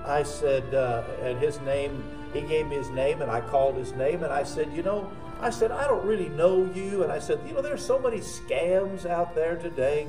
I 0.05 0.23
said, 0.23 0.73
uh, 0.73 1.03
and 1.21 1.37
his 1.37 1.59
name, 1.61 2.03
he 2.33 2.41
gave 2.41 2.67
me 2.67 2.77
his 2.77 2.89
name 2.89 3.21
and 3.21 3.29
I 3.29 3.41
called 3.41 3.75
his 3.75 3.93
name. 3.93 4.23
And 4.23 4.31
I 4.31 4.43
said, 4.43 4.71
you 4.73 4.83
know, 4.83 5.11
I 5.41 5.49
said, 5.49 5.71
I 5.71 5.85
don't 5.87 6.05
really 6.05 6.29
know 6.29 6.69
you. 6.73 7.03
And 7.03 7.11
I 7.11 7.19
said, 7.19 7.39
you 7.45 7.53
know, 7.53 7.61
there's 7.61 7.85
so 7.85 7.99
many 7.99 8.19
scams 8.19 9.05
out 9.05 9.35
there 9.35 9.57
today 9.57 10.07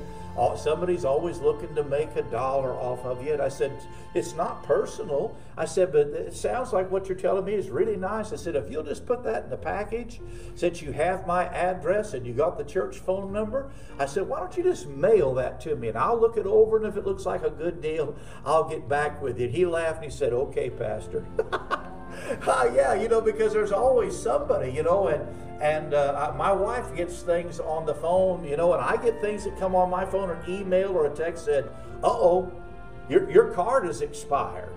somebody's 0.57 1.05
always 1.05 1.39
looking 1.39 1.73
to 1.75 1.83
make 1.83 2.15
a 2.15 2.21
dollar 2.23 2.73
off 2.73 3.05
of 3.05 3.25
you. 3.25 3.33
And 3.33 3.41
I 3.41 3.47
said, 3.47 3.71
it's 4.13 4.35
not 4.35 4.63
personal. 4.63 5.35
I 5.57 5.65
said, 5.65 5.91
but 5.91 6.07
it 6.07 6.35
sounds 6.35 6.73
like 6.73 6.91
what 6.91 7.07
you're 7.07 7.17
telling 7.17 7.45
me 7.45 7.53
is 7.53 7.69
really 7.69 7.95
nice. 7.95 8.33
I 8.33 8.35
said, 8.35 8.55
if 8.55 8.69
you'll 8.69 8.83
just 8.83 9.05
put 9.05 9.23
that 9.23 9.45
in 9.45 9.49
the 9.49 9.57
package, 9.57 10.19
since 10.55 10.81
you 10.81 10.91
have 10.91 11.25
my 11.25 11.45
address 11.45 12.13
and 12.13 12.25
you 12.25 12.33
got 12.33 12.57
the 12.57 12.63
church 12.63 12.97
phone 12.99 13.31
number, 13.31 13.71
I 13.97 14.05
said, 14.05 14.27
why 14.27 14.39
don't 14.39 14.55
you 14.57 14.63
just 14.63 14.87
mail 14.87 15.33
that 15.35 15.61
to 15.61 15.75
me 15.75 15.87
and 15.87 15.97
I'll 15.97 16.19
look 16.19 16.37
it 16.37 16.45
over. 16.45 16.77
And 16.77 16.85
if 16.85 16.97
it 16.97 17.05
looks 17.05 17.25
like 17.25 17.43
a 17.43 17.49
good 17.49 17.81
deal, 17.81 18.15
I'll 18.45 18.67
get 18.67 18.89
back 18.89 19.21
with 19.21 19.39
you. 19.39 19.45
And 19.45 19.55
he 19.55 19.65
laughed 19.65 20.03
and 20.03 20.11
he 20.11 20.17
said, 20.17 20.33
okay, 20.33 20.69
Pastor. 20.69 21.25
uh, 22.47 22.71
yeah, 22.75 22.93
you 22.93 23.07
know, 23.07 23.21
because 23.21 23.53
there's 23.53 23.71
always 23.71 24.17
somebody, 24.17 24.71
you 24.71 24.83
know, 24.83 25.07
and 25.07 25.27
and 25.61 25.93
uh, 25.93 26.33
my 26.35 26.51
wife 26.51 26.93
gets 26.95 27.21
things 27.21 27.59
on 27.59 27.85
the 27.85 27.95
phone, 27.95 28.43
you 28.43 28.57
know, 28.57 28.73
and 28.73 28.83
I 28.83 29.01
get 29.01 29.21
things 29.21 29.45
that 29.45 29.57
come 29.57 29.73
on 29.73 29.89
my 29.89 30.05
phone, 30.05 30.29
an 30.29 30.37
email 30.49 30.91
or 30.91 31.05
a 31.05 31.15
text 31.15 31.45
said, 31.45 31.65
"Uh 32.03 32.07
oh, 32.07 32.51
your 33.09 33.29
your 33.29 33.51
card 33.51 33.87
is 33.87 34.01
expired. 34.01 34.73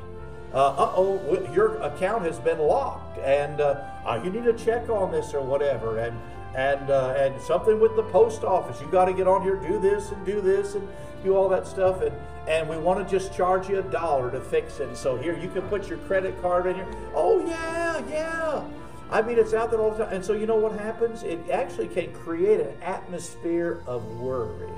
Uh 0.53 0.93
oh, 0.97 1.51
your 1.53 1.77
account 1.83 2.25
has 2.25 2.39
been 2.39 2.59
locked, 2.59 3.19
and 3.19 3.61
uh, 3.61 4.21
you 4.25 4.31
need 4.31 4.45
to 4.45 4.55
check 4.55 4.89
on 4.89 5.11
this 5.11 5.35
or 5.35 5.43
whatever." 5.43 5.99
And 5.99 6.17
and 6.55 6.91
uh, 6.91 7.15
and 7.17 7.41
something 7.41 7.79
with 7.79 7.95
the 7.97 8.03
post 8.05 8.45
office. 8.45 8.81
You 8.81 8.91
got 8.91 9.07
to 9.07 9.13
get 9.13 9.29
on 9.29 9.43
here, 9.43 9.57
do 9.57 9.79
this 9.79 10.11
and 10.11 10.25
do 10.25 10.41
this, 10.41 10.75
and 10.75 10.89
do 11.23 11.37
all 11.37 11.49
that 11.49 11.67
stuff, 11.67 12.03
and 12.03 12.15
and 12.49 12.67
we 12.67 12.79
want 12.79 13.07
to 13.07 13.19
just 13.19 13.35
charge 13.35 13.69
you 13.69 13.79
a 13.79 13.83
dollar 13.83 14.31
to 14.31 14.41
fix 14.41 14.81
it. 14.81 14.97
So 14.97 15.17
here 15.17 15.39
you 15.39 15.51
can 15.51 15.63
put 15.63 15.89
your 15.89 15.99
credit 15.99 16.41
card 16.41 16.67
in 16.67 16.77
here. 16.77 16.89
Oh 17.15 17.47
yeah, 17.47 18.03
yeah. 18.09 18.65
I 19.11 19.23
mean, 19.23 19.39
it's 19.39 19.53
out 19.53 19.71
there 19.71 19.81
all 19.81 19.91
the 19.91 20.05
time. 20.05 20.15
And 20.15 20.25
so 20.25 20.33
you 20.33 20.47
know 20.47 20.57
what 20.57 20.73
happens? 20.73 21.23
It 21.23 21.39
actually 21.51 21.89
can 21.89 22.13
create 22.13 22.61
an 22.61 22.75
atmosphere 22.83 23.83
of 23.87 24.05
worry 24.19 24.71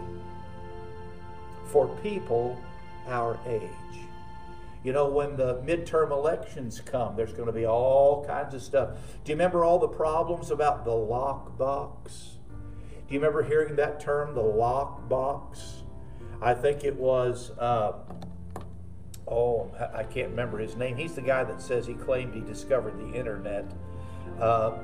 for 1.66 1.88
people 2.02 2.60
our 3.06 3.38
age. 3.46 3.70
You 4.82 4.92
know, 4.92 5.08
when 5.08 5.36
the 5.36 5.56
midterm 5.56 6.10
elections 6.10 6.80
come, 6.80 7.14
there's 7.14 7.32
going 7.32 7.46
to 7.46 7.52
be 7.52 7.66
all 7.66 8.24
kinds 8.24 8.54
of 8.54 8.62
stuff. 8.62 8.90
Do 9.24 9.30
you 9.30 9.36
remember 9.36 9.64
all 9.64 9.78
the 9.78 9.88
problems 9.88 10.50
about 10.50 10.84
the 10.84 10.90
lockbox? 10.90 12.36
Do 13.06 13.14
you 13.14 13.20
remember 13.20 13.42
hearing 13.42 13.76
that 13.76 14.00
term, 14.00 14.34
the 14.34 14.42
lockbox? 14.42 15.79
I 16.42 16.54
think 16.54 16.84
it 16.84 16.96
was, 16.96 17.50
uh, 17.58 17.92
oh, 19.28 19.70
I 19.94 20.04
can't 20.04 20.30
remember 20.30 20.58
his 20.58 20.76
name. 20.76 20.96
He's 20.96 21.14
the 21.14 21.22
guy 21.22 21.44
that 21.44 21.60
says 21.60 21.86
he 21.86 21.94
claimed 21.94 22.34
he 22.34 22.40
discovered 22.40 22.98
the 22.98 23.18
internet. 23.18 23.70
Uh, 24.40 24.78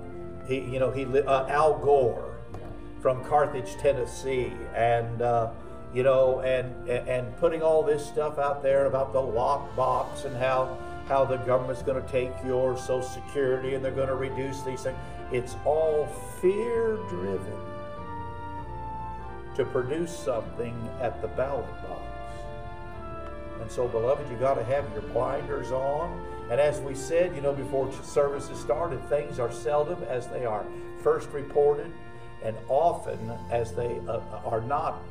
he, 0.47 0.57
you 0.57 0.79
know, 0.79 0.91
he 0.91 1.05
uh, 1.05 1.49
Al 1.49 1.79
Gore 1.79 2.37
from 3.01 3.25
Carthage, 3.25 3.77
Tennessee, 3.79 4.53
and 4.75 5.23
uh, 5.23 5.51
you 5.95 6.03
know, 6.03 6.41
and 6.41 6.89
and 6.89 7.37
putting 7.39 7.63
all 7.63 7.83
this 7.83 8.05
stuff 8.05 8.39
out 8.39 8.63
there 8.63 8.87
about 8.87 9.13
the 9.13 9.21
lockbox 9.21 10.25
and 10.25 10.37
how 10.37 10.77
how 11.09 11.25
the 11.25 11.37
government's 11.39 11.83
going 11.83 12.03
to 12.03 12.09
take 12.11 12.33
your 12.45 12.77
Social 12.77 13.03
Security 13.03 13.75
and 13.75 13.85
they're 13.85 13.93
going 13.93 14.09
to 14.09 14.17
reduce 14.17 14.63
these 14.63 14.83
things. 14.83 14.99
It's 15.33 15.57
all 15.65 16.07
fear 16.41 16.97
driven 17.09 17.76
to 19.57 19.65
produce 19.65 20.17
something 20.17 20.75
at 21.01 21.21
the 21.23 21.29
ballot 21.29 21.67
box. 21.83 22.03
And 23.61 23.71
so, 23.71 23.89
beloved, 23.89 24.31
you 24.31 24.37
got 24.37 24.55
to 24.55 24.65
have 24.65 24.91
your 24.93 25.03
blinders 25.03 25.73
on. 25.73 26.25
And 26.51 26.61
as 26.61 26.81
we 26.81 26.95
said, 26.95 27.35
you 27.35 27.41
know, 27.41 27.53
before 27.53 27.91
services 28.05 28.59
started, 28.61 29.03
things 29.09 29.39
are 29.39 29.51
seldom 29.51 30.03
as 30.05 30.29
they 30.29 30.45
are 30.45 30.65
first 31.03 31.31
reported, 31.31 31.91
and 32.45 32.57
often 32.69 33.19
as 33.51 33.73
they 33.73 33.99
uh, 34.09 34.21
are 34.45 34.61
not 34.61 35.03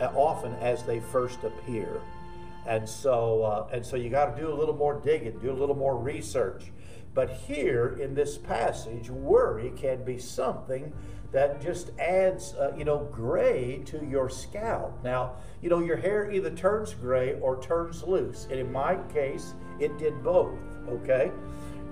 often 0.00 0.52
as 0.56 0.82
they 0.82 1.00
first 1.00 1.42
appear. 1.44 2.00
And 2.66 2.88
so, 2.88 3.42
uh, 3.42 3.68
and 3.72 3.84
so 3.84 3.96
you 3.96 4.10
got 4.10 4.36
to 4.36 4.40
do 4.40 4.52
a 4.52 4.54
little 4.54 4.76
more 4.76 5.00
digging, 5.00 5.38
do 5.38 5.50
a 5.50 5.52
little 5.52 5.74
more 5.74 5.96
research. 5.96 6.72
But 7.14 7.30
here 7.30 7.98
in 8.00 8.14
this 8.14 8.36
passage, 8.36 9.08
worry 9.08 9.72
can 9.76 10.02
be 10.04 10.18
something 10.18 10.92
that 11.34 11.60
just 11.60 11.90
adds, 11.98 12.54
uh, 12.54 12.72
you 12.78 12.84
know, 12.84 13.08
gray 13.12 13.82
to 13.86 14.02
your 14.06 14.30
scalp. 14.30 14.98
Now, 15.04 15.32
you 15.60 15.68
know, 15.68 15.80
your 15.80 15.96
hair 15.96 16.30
either 16.30 16.50
turns 16.50 16.94
gray 16.94 17.38
or 17.40 17.60
turns 17.60 18.04
loose. 18.04 18.46
And 18.50 18.60
in 18.60 18.72
my 18.72 18.96
case, 19.12 19.52
it 19.78 19.98
did 19.98 20.22
both. 20.22 20.58
Okay, 20.88 21.30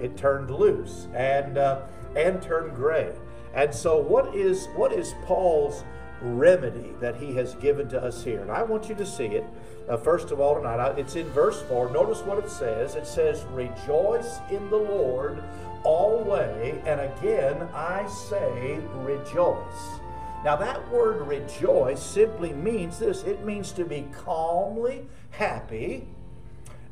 it 0.00 0.16
turned 0.16 0.50
loose 0.50 1.08
and 1.12 1.58
uh, 1.58 1.82
and 2.16 2.40
turned 2.40 2.74
gray. 2.74 3.12
And 3.52 3.74
so, 3.74 3.98
what 3.98 4.34
is 4.34 4.68
what 4.76 4.92
is 4.92 5.14
Paul's 5.24 5.84
remedy 6.22 6.92
that 7.00 7.16
he 7.16 7.34
has 7.34 7.54
given 7.56 7.88
to 7.88 8.02
us 8.02 8.22
here. 8.22 8.40
And 8.40 8.50
I 8.50 8.62
want 8.62 8.88
you 8.88 8.94
to 8.94 9.06
see 9.06 9.26
it. 9.26 9.44
Uh, 9.88 9.96
first 9.96 10.30
of 10.30 10.40
all, 10.40 10.56
tonight, 10.56 10.98
it's 10.98 11.16
in 11.16 11.28
verse 11.30 11.60
4. 11.62 11.90
Notice 11.90 12.20
what 12.20 12.38
it 12.38 12.48
says. 12.48 12.94
It 12.94 13.06
says, 13.06 13.44
Rejoice 13.50 14.38
in 14.50 14.70
the 14.70 14.76
Lord 14.76 15.42
always. 15.84 16.80
And 16.86 17.00
again, 17.00 17.68
I 17.74 18.06
say, 18.08 18.80
rejoice. 18.94 20.00
Now, 20.44 20.56
that 20.56 20.90
word 20.90 21.26
rejoice 21.26 22.02
simply 22.02 22.52
means 22.52 22.98
this 22.98 23.22
it 23.22 23.44
means 23.44 23.72
to 23.72 23.84
be 23.84 24.08
calmly 24.12 25.06
happy 25.30 26.08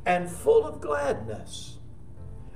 and 0.07 0.31
full 0.31 0.65
of 0.65 0.81
gladness. 0.81 1.79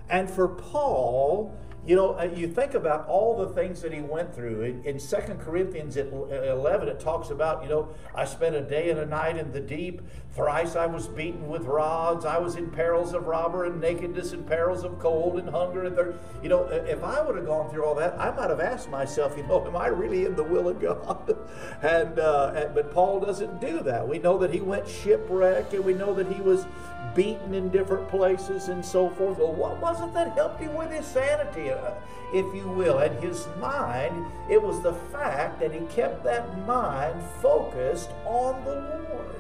And 0.09 0.31
for 0.31 0.49
Paul, 0.49 1.57
you 1.87 1.97
know, 1.97 2.19
uh, 2.19 2.31
you 2.35 2.49
think 2.49 2.75
about 2.75 3.07
all 3.09 3.37
the 3.37 3.49
things 3.49 3.83
that 3.83 3.93
he 3.93 4.01
went 4.01 4.35
through. 4.35 4.63
In, 4.63 4.85
in 4.85 4.99
2 4.99 5.17
Corinthians 5.41 5.97
11, 5.97 6.89
it 6.89 7.01
talks 7.01 7.31
about, 7.31 7.63
you 7.63 7.69
know, 7.69 7.89
I 8.15 8.25
spent 8.25 8.55
a 8.55 8.63
day 8.63 8.91
and 8.91 9.01
a 9.01 9.07
night 9.07 9.37
in 9.37 9.53
the 9.53 9.61
deep. 9.61 10.01
Thrice 10.35 10.75
I 10.75 10.87
was 10.87 11.07
beaten 11.07 11.47
with 11.47 11.63
rods. 11.65 12.25
I 12.25 12.39
was 12.39 12.57
in 12.57 12.71
perils 12.71 13.13
of 13.15 13.27
robber 13.27 13.67
and 13.67 13.81
nakedness 13.81 14.33
and 14.33 14.47
perils 14.47 14.83
of 14.83 14.99
cold 14.99 15.39
and 15.39 15.49
hunger 15.49 15.85
and. 15.85 15.95
You 16.43 16.49
know, 16.49 16.65
if 16.65 17.03
I 17.03 17.23
would 17.23 17.37
have 17.37 17.47
gone 17.47 17.71
through 17.71 17.85
all 17.85 17.95
that, 17.95 18.19
I 18.19 18.31
might 18.35 18.51
have 18.51 18.61
asked 18.61 18.91
myself, 18.91 19.37
you 19.37 19.45
know, 19.45 19.65
am 19.67 19.77
I 19.77 19.87
really 19.87 20.25
in 20.25 20.35
the 20.35 20.43
will 20.43 20.69
of 20.69 20.81
God? 20.81 21.37
and, 21.83 22.19
uh, 22.19 22.53
and 22.55 22.75
But 22.75 22.93
Paul 22.93 23.21
doesn't 23.21 23.61
do 23.61 23.81
that. 23.83 24.07
We 24.07 24.19
know 24.19 24.39
that 24.39 24.53
he 24.53 24.61
went 24.61 24.89
shipwreck 24.89 25.73
and 25.73 25.85
we 25.85 25.95
know 25.95 26.15
that 26.15 26.31
he 26.31 26.41
was 26.41 26.67
beaten 27.15 27.55
in 27.55 27.71
different 27.71 28.09
places 28.09 28.69
and 28.69 28.85
so 28.85 29.09
forth. 29.11 29.39
Well, 29.39 29.53
what 29.53 29.81
was 29.81 30.01
it 30.01 30.13
that 30.15 30.33
helped 30.33 30.61
him 30.61 30.75
with 30.75 30.91
his 30.91 31.07
sanity, 31.07 31.71
uh, 31.79 31.95
if 32.33 32.55
you 32.55 32.69
will, 32.69 32.99
and 32.99 33.23
his 33.23 33.47
mind? 33.61 34.27
It 34.49 34.61
was 34.61 34.81
the 34.83 34.95
fact 34.95 35.61
that 35.61 35.73
he 35.73 35.81
kept 35.87 36.25
that 36.25 36.67
mind 36.67 37.23
focused 37.41 38.11
on 38.25 38.65
the 38.65 38.75
Lord. 38.75 39.35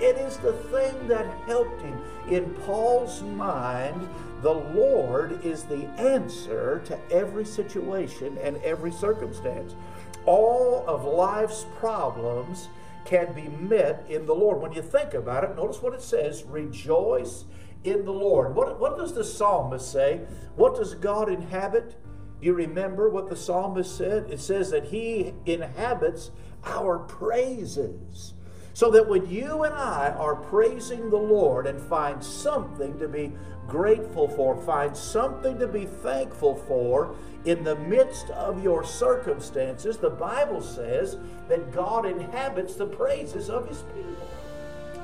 It 0.00 0.16
is 0.16 0.36
the 0.36 0.52
thing 0.52 1.08
that 1.08 1.26
helped 1.46 1.82
him. 1.82 2.00
In 2.30 2.54
Paul's 2.66 3.22
mind, 3.22 4.08
the 4.42 4.54
Lord 4.54 5.44
is 5.44 5.64
the 5.64 5.86
answer 5.98 6.80
to 6.84 6.98
every 7.10 7.44
situation 7.44 8.38
and 8.38 8.56
every 8.58 8.92
circumstance. 8.92 9.74
All 10.24 10.84
of 10.86 11.04
life's 11.04 11.66
problems 11.78 12.68
can 13.04 13.32
be 13.32 13.48
met 13.48 14.04
in 14.08 14.26
the 14.26 14.34
Lord. 14.34 14.60
When 14.60 14.72
you 14.72 14.82
think 14.82 15.14
about 15.14 15.42
it, 15.42 15.56
notice 15.56 15.82
what 15.82 15.94
it 15.94 16.02
says 16.02 16.44
rejoice 16.44 17.44
in 17.84 18.04
the 18.04 18.12
Lord. 18.12 18.54
What, 18.54 18.80
what 18.80 18.96
does 18.96 19.14
the 19.14 19.24
psalmist 19.24 19.90
say? 19.90 20.20
What 20.56 20.76
does 20.76 20.94
God 20.94 21.28
inhabit? 21.28 21.96
Do 22.40 22.46
you 22.46 22.52
remember 22.54 23.08
what 23.08 23.28
the 23.28 23.36
psalmist 23.36 23.96
said? 23.96 24.30
It 24.30 24.40
says 24.40 24.70
that 24.70 24.86
he 24.86 25.34
inhabits 25.46 26.30
our 26.64 26.98
praises. 26.98 28.34
So 28.74 28.90
that 28.92 29.08
when 29.08 29.28
you 29.28 29.64
and 29.64 29.74
I 29.74 30.10
are 30.10 30.36
praising 30.36 31.10
the 31.10 31.16
Lord 31.16 31.66
and 31.66 31.80
find 31.80 32.22
something 32.22 32.96
to 33.00 33.08
be 33.08 33.32
grateful 33.66 34.28
for, 34.28 34.56
find 34.62 34.96
something 34.96 35.58
to 35.58 35.66
be 35.66 35.84
thankful 35.84 36.54
for 36.54 37.16
in 37.44 37.64
the 37.64 37.76
midst 37.76 38.30
of 38.30 38.62
your 38.62 38.84
circumstances, 38.84 39.96
the 39.96 40.10
Bible 40.10 40.62
says 40.62 41.16
that 41.48 41.72
God 41.72 42.06
inhabits 42.06 42.76
the 42.76 42.86
praises 42.86 43.50
of 43.50 43.68
his 43.68 43.82
people. 43.94 44.27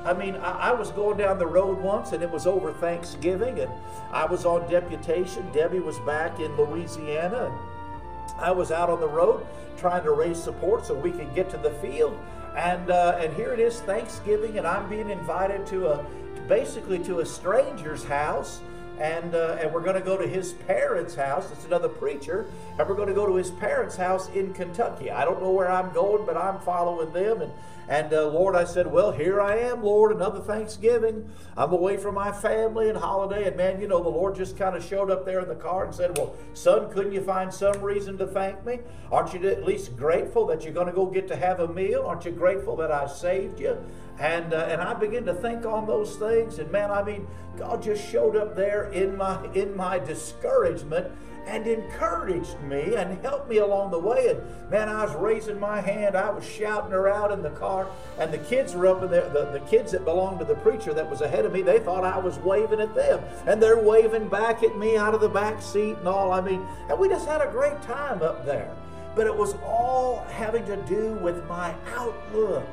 I 0.05 0.13
mean, 0.13 0.35
I, 0.35 0.69
I, 0.69 0.71
was 0.71 0.91
going 0.91 1.17
down 1.17 1.39
the 1.39 1.47
road 1.47 1.79
once 1.79 2.11
and 2.11 2.21
it 2.21 2.29
was 2.29 2.45
over 2.45 2.71
Thanksgiving 2.71 3.59
and 3.59 3.71
I 4.11 4.25
was 4.25 4.45
on 4.45 4.69
deputation. 4.69 5.51
Debbie 5.51 5.79
was 5.79 5.97
back 5.99 6.39
in 6.39 6.55
Louisiana 6.55 7.45
and 7.45 8.39
I 8.39 8.51
was 8.51 8.71
out 8.71 8.89
on 8.89 8.99
the 8.99 9.07
road 9.07 9.45
trying 9.77 10.03
to 10.03 10.11
raise 10.11 10.41
support 10.41 10.85
so 10.85 10.93
we 10.93 11.11
could 11.11 11.33
get 11.33 11.49
to 11.49 11.57
the 11.57 11.71
field. 11.71 12.17
And 12.55 12.89
uh, 12.89 13.17
and 13.19 13.33
here 13.33 13.53
it 13.53 13.59
is 13.59 13.81
Thanksgiving, 13.81 14.57
and 14.57 14.65
I'm 14.65 14.89
being 14.89 15.09
invited 15.09 15.65
to 15.67 15.87
a 15.87 16.05
basically 16.47 16.99
to 16.99 17.19
a 17.19 17.25
stranger's 17.25 18.03
house. 18.03 18.61
And, 18.99 19.35
uh, 19.35 19.57
and 19.59 19.73
we're 19.73 19.83
going 19.83 19.95
to 19.95 20.01
go 20.01 20.17
to 20.17 20.27
his 20.27 20.53
parents' 20.53 21.15
house. 21.15 21.51
It's 21.51 21.65
another 21.65 21.89
preacher. 21.89 22.47
And 22.77 22.87
we're 22.87 22.95
going 22.95 23.09
to 23.09 23.13
go 23.13 23.25
to 23.25 23.35
his 23.35 23.51
parents' 23.51 23.95
house 23.95 24.29
in 24.29 24.53
Kentucky. 24.53 25.11
I 25.11 25.25
don't 25.25 25.41
know 25.41 25.51
where 25.51 25.69
I'm 25.69 25.93
going, 25.93 26.25
but 26.25 26.37
I'm 26.37 26.59
following 26.59 27.11
them. 27.13 27.41
And 27.41 27.51
and 27.87 28.11
uh, 28.13 28.27
Lord, 28.29 28.55
I 28.55 28.63
said, 28.63 28.91
Well, 28.91 29.11
here 29.11 29.39
I 29.39 29.57
am, 29.57 29.83
Lord, 29.83 30.15
another 30.15 30.39
Thanksgiving. 30.39 31.29
I'm 31.55 31.71
away 31.71 31.97
from 31.97 32.15
my 32.15 32.31
family 32.31 32.89
and 32.89 32.97
holiday. 32.97 33.47
And 33.47 33.55
man, 33.55 33.79
you 33.79 33.87
know, 33.87 34.01
the 34.01 34.09
Lord 34.09 34.35
just 34.35 34.57
kind 34.57 34.75
of 34.75 34.83
showed 34.83 35.11
up 35.11 35.23
there 35.25 35.39
in 35.41 35.47
the 35.47 35.55
car 35.55 35.85
and 35.85 35.93
said, 35.93 36.17
Well, 36.17 36.35
son, 36.53 36.91
couldn't 36.91 37.13
you 37.13 37.21
find 37.21 37.53
some 37.53 37.79
reason 37.81 38.17
to 38.17 38.27
thank 38.27 38.65
me? 38.65 38.79
Aren't 39.11 39.33
you 39.33 39.47
at 39.49 39.65
least 39.65 39.95
grateful 39.95 40.47
that 40.47 40.63
you're 40.63 40.73
going 40.73 40.87
to 40.87 40.93
go 40.93 41.05
get 41.05 41.27
to 41.27 41.35
have 41.35 41.59
a 41.59 41.67
meal? 41.67 42.03
Aren't 42.05 42.25
you 42.25 42.31
grateful 42.31 42.75
that 42.77 42.91
I 42.91 43.05
saved 43.05 43.59
you? 43.59 43.77
And, 44.19 44.53
uh, 44.53 44.67
and 44.69 44.81
I 44.81 44.93
began 44.93 45.25
to 45.25 45.33
think 45.33 45.65
on 45.65 45.85
those 45.85 46.15
things. 46.15 46.59
And 46.59 46.71
man, 46.71 46.91
I 46.91 47.03
mean, 47.03 47.27
God 47.57 47.81
just 47.83 48.09
showed 48.09 48.35
up 48.35 48.55
there 48.55 48.91
in 48.91 49.17
my, 49.17 49.45
in 49.53 49.75
my 49.75 49.99
discouragement 49.99 51.11
and 51.47 51.67
encouraged 51.67 52.59
me 52.61 52.95
and 52.95 53.21
helped 53.21 53.49
me 53.49 53.57
along 53.57 53.91
the 53.91 53.99
way. 53.99 54.29
And 54.29 54.71
man, 54.71 54.89
I 54.89 55.05
was 55.05 55.15
raising 55.15 55.59
my 55.59 55.79
hand, 55.79 56.15
I 56.15 56.29
was 56.31 56.43
shouting 56.43 56.91
her 56.91 57.07
out 57.07 57.31
in 57.31 57.41
the 57.43 57.51
car, 57.51 57.87
and 58.17 58.33
the 58.33 58.39
kids 58.39 58.73
were 58.73 58.87
up 58.87 59.03
in 59.03 59.11
there. 59.11 59.29
The, 59.29 59.51
the 59.51 59.59
kids 59.61 59.91
that 59.91 60.05
belonged 60.05 60.39
to 60.39 60.45
the 60.45 60.55
preacher 60.55 60.93
that 60.93 61.07
was 61.09 61.21
ahead 61.21 61.45
of 61.45 61.53
me, 61.53 61.61
they 61.61 61.79
thought 61.79 62.03
I 62.03 62.17
was 62.17 62.39
waving 62.39 62.81
at 62.81 62.95
them. 62.95 63.23
And 63.45 63.61
they're 63.61 63.79
waving 63.79 64.27
back 64.27 64.63
at 64.63 64.77
me 64.77 64.97
out 64.97 65.13
of 65.13 65.21
the 65.21 65.29
back 65.29 65.61
seat 65.61 65.97
and 65.97 66.07
all. 66.07 66.31
I 66.31 66.41
mean, 66.41 66.65
and 66.89 66.97
we 66.97 67.09
just 67.09 67.27
had 67.27 67.41
a 67.41 67.51
great 67.51 67.79
time 67.83 68.21
up 68.23 68.45
there. 68.45 68.75
But 69.15 69.27
it 69.27 69.35
was 69.35 69.53
all 69.63 70.25
having 70.31 70.65
to 70.65 70.75
do 70.87 71.13
with 71.21 71.45
my 71.47 71.73
outlook. 71.95 72.65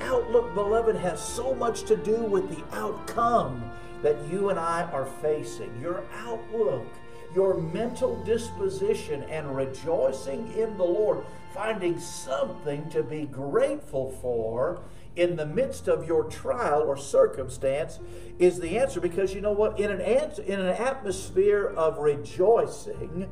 Outlook, 0.00 0.54
beloved, 0.54 0.96
has 0.96 1.22
so 1.22 1.54
much 1.54 1.82
to 1.84 1.96
do 1.96 2.16
with 2.16 2.48
the 2.54 2.76
outcome 2.76 3.70
that 4.02 4.16
you 4.30 4.50
and 4.50 4.58
I 4.58 4.82
are 4.92 5.06
facing. 5.20 5.80
Your 5.80 6.04
outlook 6.12 6.86
your 7.34 7.54
mental 7.54 8.22
disposition 8.24 9.22
and 9.24 9.54
rejoicing 9.54 10.52
in 10.56 10.76
the 10.76 10.84
Lord, 10.84 11.24
finding 11.52 11.98
something 11.98 12.88
to 12.90 13.02
be 13.02 13.26
grateful 13.26 14.10
for 14.22 14.80
in 15.16 15.36
the 15.36 15.46
midst 15.46 15.88
of 15.88 16.06
your 16.06 16.24
trial 16.24 16.82
or 16.82 16.96
circumstance 16.96 17.98
is 18.38 18.60
the 18.60 18.78
answer 18.78 19.00
because 19.00 19.34
you 19.34 19.40
know 19.40 19.52
what? 19.52 19.78
In 19.78 19.90
an, 19.90 20.00
answer, 20.00 20.42
in 20.42 20.60
an 20.60 20.68
atmosphere 20.68 21.66
of 21.66 21.98
rejoicing, 21.98 23.28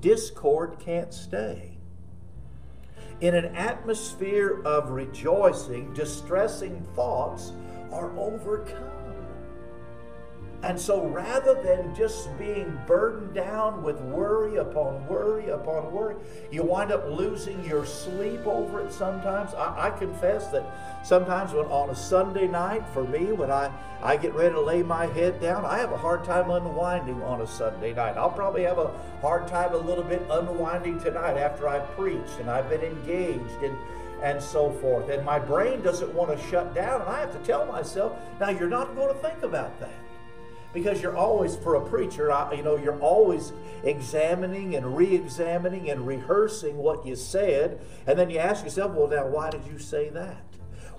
discord 0.00 0.78
can't 0.78 1.12
stay. 1.12 1.73
In 3.20 3.34
an 3.34 3.54
atmosphere 3.54 4.60
of 4.64 4.90
rejoicing, 4.90 5.92
distressing 5.94 6.84
thoughts 6.94 7.52
are 7.92 8.10
overcome. 8.18 9.03
And 10.64 10.80
so 10.80 11.04
rather 11.04 11.60
than 11.62 11.94
just 11.94 12.36
being 12.38 12.80
burdened 12.86 13.34
down 13.34 13.82
with 13.82 14.00
worry 14.00 14.56
upon 14.56 15.06
worry 15.06 15.50
upon 15.50 15.92
worry, 15.92 16.16
you 16.50 16.62
wind 16.62 16.90
up 16.90 17.06
losing 17.06 17.62
your 17.66 17.84
sleep 17.84 18.46
over 18.46 18.80
it 18.80 18.90
sometimes. 18.90 19.52
I, 19.52 19.88
I, 19.88 19.90
confess 19.90 20.46
that 20.48 20.64
sometimes 21.04 21.52
when 21.52 21.66
on 21.66 21.90
a 21.90 21.94
Sunday 21.94 22.48
night, 22.48 22.82
for 22.94 23.04
me, 23.04 23.26
when 23.32 23.50
I, 23.50 23.70
I 24.02 24.16
get 24.16 24.32
ready 24.32 24.54
to 24.54 24.60
lay 24.60 24.82
my 24.82 25.04
head 25.04 25.38
down, 25.38 25.66
I 25.66 25.76
have 25.76 25.92
a 25.92 25.98
hard 25.98 26.24
time 26.24 26.50
unwinding 26.50 27.22
on 27.22 27.42
a 27.42 27.46
Sunday 27.46 27.92
night. 27.92 28.16
I'll 28.16 28.30
probably 28.30 28.62
have 28.62 28.78
a 28.78 28.90
hard 29.20 29.46
time 29.46 29.74
a 29.74 29.76
little 29.76 30.04
bit 30.04 30.22
unwinding 30.30 30.98
tonight 30.98 31.36
after 31.36 31.68
I've 31.68 31.90
preached 31.94 32.40
and 32.40 32.48
I've 32.48 32.70
been 32.70 32.80
engaged 32.80 33.62
and 33.62 33.76
and 34.22 34.42
so 34.42 34.70
forth. 34.70 35.10
And 35.10 35.22
my 35.26 35.38
brain 35.38 35.82
doesn't 35.82 36.14
want 36.14 36.30
to 36.30 36.46
shut 36.46 36.74
down, 36.74 37.02
and 37.02 37.10
I 37.10 37.20
have 37.20 37.32
to 37.32 37.38
tell 37.40 37.66
myself, 37.66 38.16
now 38.40 38.48
you're 38.48 38.70
not 38.70 38.94
going 38.94 39.08
to 39.08 39.20
think 39.20 39.42
about 39.42 39.78
that 39.80 40.03
because 40.74 41.00
you're 41.00 41.16
always 41.16 41.56
for 41.56 41.76
a 41.76 41.88
preacher 41.88 42.28
you 42.54 42.62
know 42.62 42.76
you're 42.76 43.00
always 43.00 43.52
examining 43.84 44.74
and 44.74 44.96
re-examining 44.96 45.88
and 45.90 46.06
rehearsing 46.06 46.76
what 46.76 47.06
you 47.06 47.16
said. 47.16 47.80
And 48.06 48.18
then 48.18 48.28
you 48.28 48.38
ask 48.38 48.64
yourself 48.64 48.92
well 48.92 49.08
now 49.08 49.26
why 49.26 49.50
did 49.50 49.64
you 49.66 49.78
say 49.78 50.10
that 50.10 50.42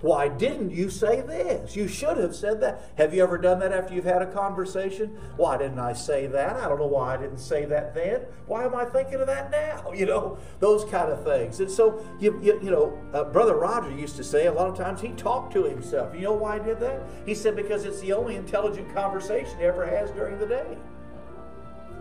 why 0.06 0.28
didn't 0.28 0.70
you 0.70 0.88
say 0.88 1.20
this? 1.20 1.74
You 1.74 1.88
should 1.88 2.16
have 2.18 2.34
said 2.34 2.60
that. 2.60 2.92
Have 2.96 3.12
you 3.12 3.24
ever 3.24 3.36
done 3.38 3.58
that 3.58 3.72
after 3.72 3.92
you've 3.92 4.04
had 4.04 4.22
a 4.22 4.32
conversation? 4.32 5.18
Why 5.36 5.58
didn't 5.58 5.80
I 5.80 5.94
say 5.94 6.28
that? 6.28 6.54
I 6.54 6.68
don't 6.68 6.78
know 6.78 6.86
why 6.86 7.14
I 7.14 7.16
didn't 7.16 7.38
say 7.38 7.64
that 7.64 7.92
then. 7.92 8.20
Why 8.46 8.64
am 8.64 8.76
I 8.76 8.84
thinking 8.84 9.16
of 9.16 9.26
that 9.26 9.50
now? 9.50 9.90
You 9.96 10.04
know, 10.04 10.38
those 10.60 10.84
kind 10.84 11.10
of 11.10 11.24
things. 11.24 11.58
And 11.58 11.70
so, 11.70 12.04
you, 12.20 12.38
you, 12.42 12.60
you 12.62 12.70
know, 12.70 12.96
uh, 13.14 13.24
Brother 13.24 13.56
Roger 13.56 13.90
used 13.90 14.14
to 14.16 14.24
say 14.24 14.46
a 14.46 14.52
lot 14.52 14.68
of 14.68 14.76
times 14.76 15.00
he 15.00 15.08
talked 15.08 15.54
to 15.54 15.64
himself. 15.64 16.14
You 16.14 16.20
know 16.20 16.34
why 16.34 16.58
he 16.58 16.64
did 16.64 16.78
that? 16.80 17.00
He 17.24 17.34
said 17.34 17.56
because 17.56 17.84
it's 17.86 18.00
the 18.00 18.12
only 18.12 18.36
intelligent 18.36 18.94
conversation 18.94 19.58
he 19.58 19.64
ever 19.64 19.86
has 19.86 20.10
during 20.10 20.38
the 20.38 20.46
day. 20.46 20.76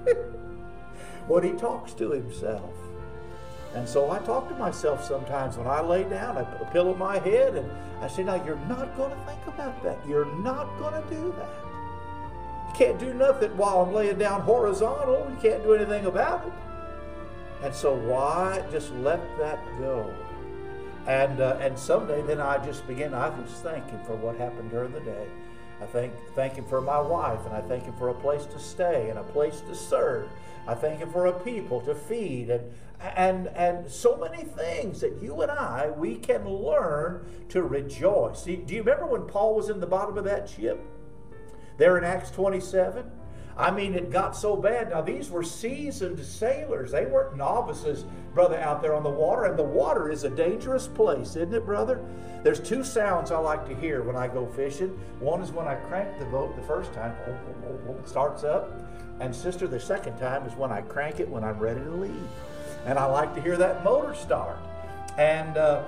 when 1.27 1.43
he 1.43 1.53
talks 1.53 1.93
to 1.93 2.11
himself. 2.11 2.84
And 3.75 3.87
so 3.87 4.09
I 4.09 4.19
talk 4.19 4.47
to 4.47 4.55
myself 4.55 5.03
sometimes 5.03 5.57
when 5.57 5.67
I 5.67 5.81
lay 5.81 6.05
down, 6.05 6.37
I 6.37 6.43
put 6.43 6.65
a 6.65 6.71
pillow 6.71 6.95
my 6.95 7.19
head 7.19 7.55
and 7.55 7.69
I 8.01 8.07
say, 8.07 8.23
Now 8.23 8.41
you're 8.43 8.55
not 8.67 8.95
going 8.95 9.11
to 9.11 9.17
think 9.25 9.45
about 9.47 9.83
that. 9.83 9.99
You're 10.07 10.33
not 10.37 10.65
going 10.79 10.93
to 10.93 11.09
do 11.09 11.35
that. 11.37 11.49
You 12.69 12.73
can't 12.73 12.97
do 12.97 13.13
nothing 13.13 13.55
while 13.57 13.81
I'm 13.81 13.93
laying 13.93 14.17
down 14.17 14.41
horizontal. 14.41 15.27
You 15.29 15.37
can't 15.41 15.61
do 15.61 15.73
anything 15.73 16.05
about 16.05 16.47
it. 16.47 16.53
And 17.63 17.75
so 17.75 17.95
why 17.95 18.63
just 18.71 18.93
let 18.95 19.19
that 19.39 19.59
go? 19.77 20.13
And 21.07 21.41
uh, 21.41 21.57
and 21.59 21.77
someday 21.77 22.21
then 22.21 22.39
I 22.39 22.65
just 22.65 22.87
begin, 22.87 23.13
I 23.13 23.29
just 23.41 23.61
thank 23.61 23.89
Him 23.89 23.99
for 24.05 24.15
what 24.15 24.37
happened 24.37 24.71
during 24.71 24.93
the 24.93 25.01
day. 25.01 25.27
I 25.81 25.85
thank, 25.85 26.13
thank 26.33 26.53
Him 26.53 26.65
for 26.65 26.79
my 26.79 26.99
wife, 26.99 27.45
and 27.45 27.53
I 27.53 27.61
thank 27.61 27.83
Him 27.83 27.93
for 27.95 28.09
a 28.09 28.13
place 28.13 28.45
to 28.45 28.59
stay 28.59 29.09
and 29.09 29.19
a 29.19 29.23
place 29.23 29.59
to 29.61 29.75
serve. 29.75 30.29
I 30.67 30.73
thank 30.73 30.99
you 30.99 31.05
for 31.07 31.27
a 31.27 31.33
people 31.33 31.81
to 31.81 31.93
feed 31.93 32.49
and, 32.49 32.73
and, 32.99 33.47
and 33.49 33.89
so 33.89 34.15
many 34.17 34.43
things 34.43 35.01
that 35.01 35.21
you 35.21 35.41
and 35.41 35.51
I, 35.51 35.91
we 35.95 36.15
can 36.15 36.47
learn 36.47 37.27
to 37.49 37.63
rejoice. 37.63 38.43
Do 38.43 38.51
you 38.51 38.79
remember 38.79 39.05
when 39.05 39.27
Paul 39.27 39.55
was 39.55 39.69
in 39.69 39.79
the 39.79 39.87
bottom 39.87 40.17
of 40.17 40.23
that 40.23 40.49
ship? 40.49 40.79
There 41.77 41.97
in 41.97 42.03
Acts 42.03 42.31
27? 42.31 43.11
I 43.57 43.71
mean, 43.71 43.93
it 43.93 44.11
got 44.11 44.35
so 44.35 44.55
bad. 44.57 44.89
Now, 44.89 45.01
these 45.01 45.29
were 45.29 45.43
seasoned 45.43 46.19
sailors. 46.19 46.91
They 46.91 47.05
weren't 47.05 47.37
novices, 47.37 48.03
brother, 48.33 48.59
out 48.59 48.81
there 48.81 48.93
on 48.93 49.03
the 49.03 49.09
water. 49.09 49.45
And 49.45 49.57
the 49.57 49.63
water 49.63 50.11
is 50.11 50.25
a 50.25 50.29
dangerous 50.29 50.87
place, 50.87 51.37
isn't 51.37 51.53
it, 51.53 51.65
brother? 51.65 52.03
There's 52.43 52.59
two 52.59 52.83
sounds 52.83 53.31
I 53.31 53.37
like 53.37 53.65
to 53.69 53.75
hear 53.75 54.03
when 54.03 54.17
I 54.17 54.27
go 54.27 54.45
fishing. 54.45 54.89
One 55.19 55.41
is 55.41 55.51
when 55.51 55.67
I 55.67 55.75
crank 55.75 56.19
the 56.19 56.25
boat 56.25 56.55
the 56.57 56.63
first 56.63 56.91
time, 56.91 57.15
oh, 57.27 57.37
oh, 57.67 57.79
oh, 57.89 57.97
it 57.97 58.09
starts 58.09 58.43
up. 58.43 58.71
And, 59.19 59.35
sister, 59.35 59.67
the 59.67 59.79
second 59.79 60.17
time 60.17 60.45
is 60.45 60.55
when 60.55 60.71
I 60.71 60.81
crank 60.81 61.19
it 61.19 61.29
when 61.29 61.43
I'm 61.43 61.59
ready 61.59 61.79
to 61.81 61.91
leave 61.91 62.27
and 62.85 62.99
I 62.99 63.05
like 63.05 63.33
to 63.35 63.41
hear 63.41 63.57
that 63.57 63.83
motor 63.83 64.13
start. 64.13 64.57
And 65.17 65.57
uh, 65.57 65.83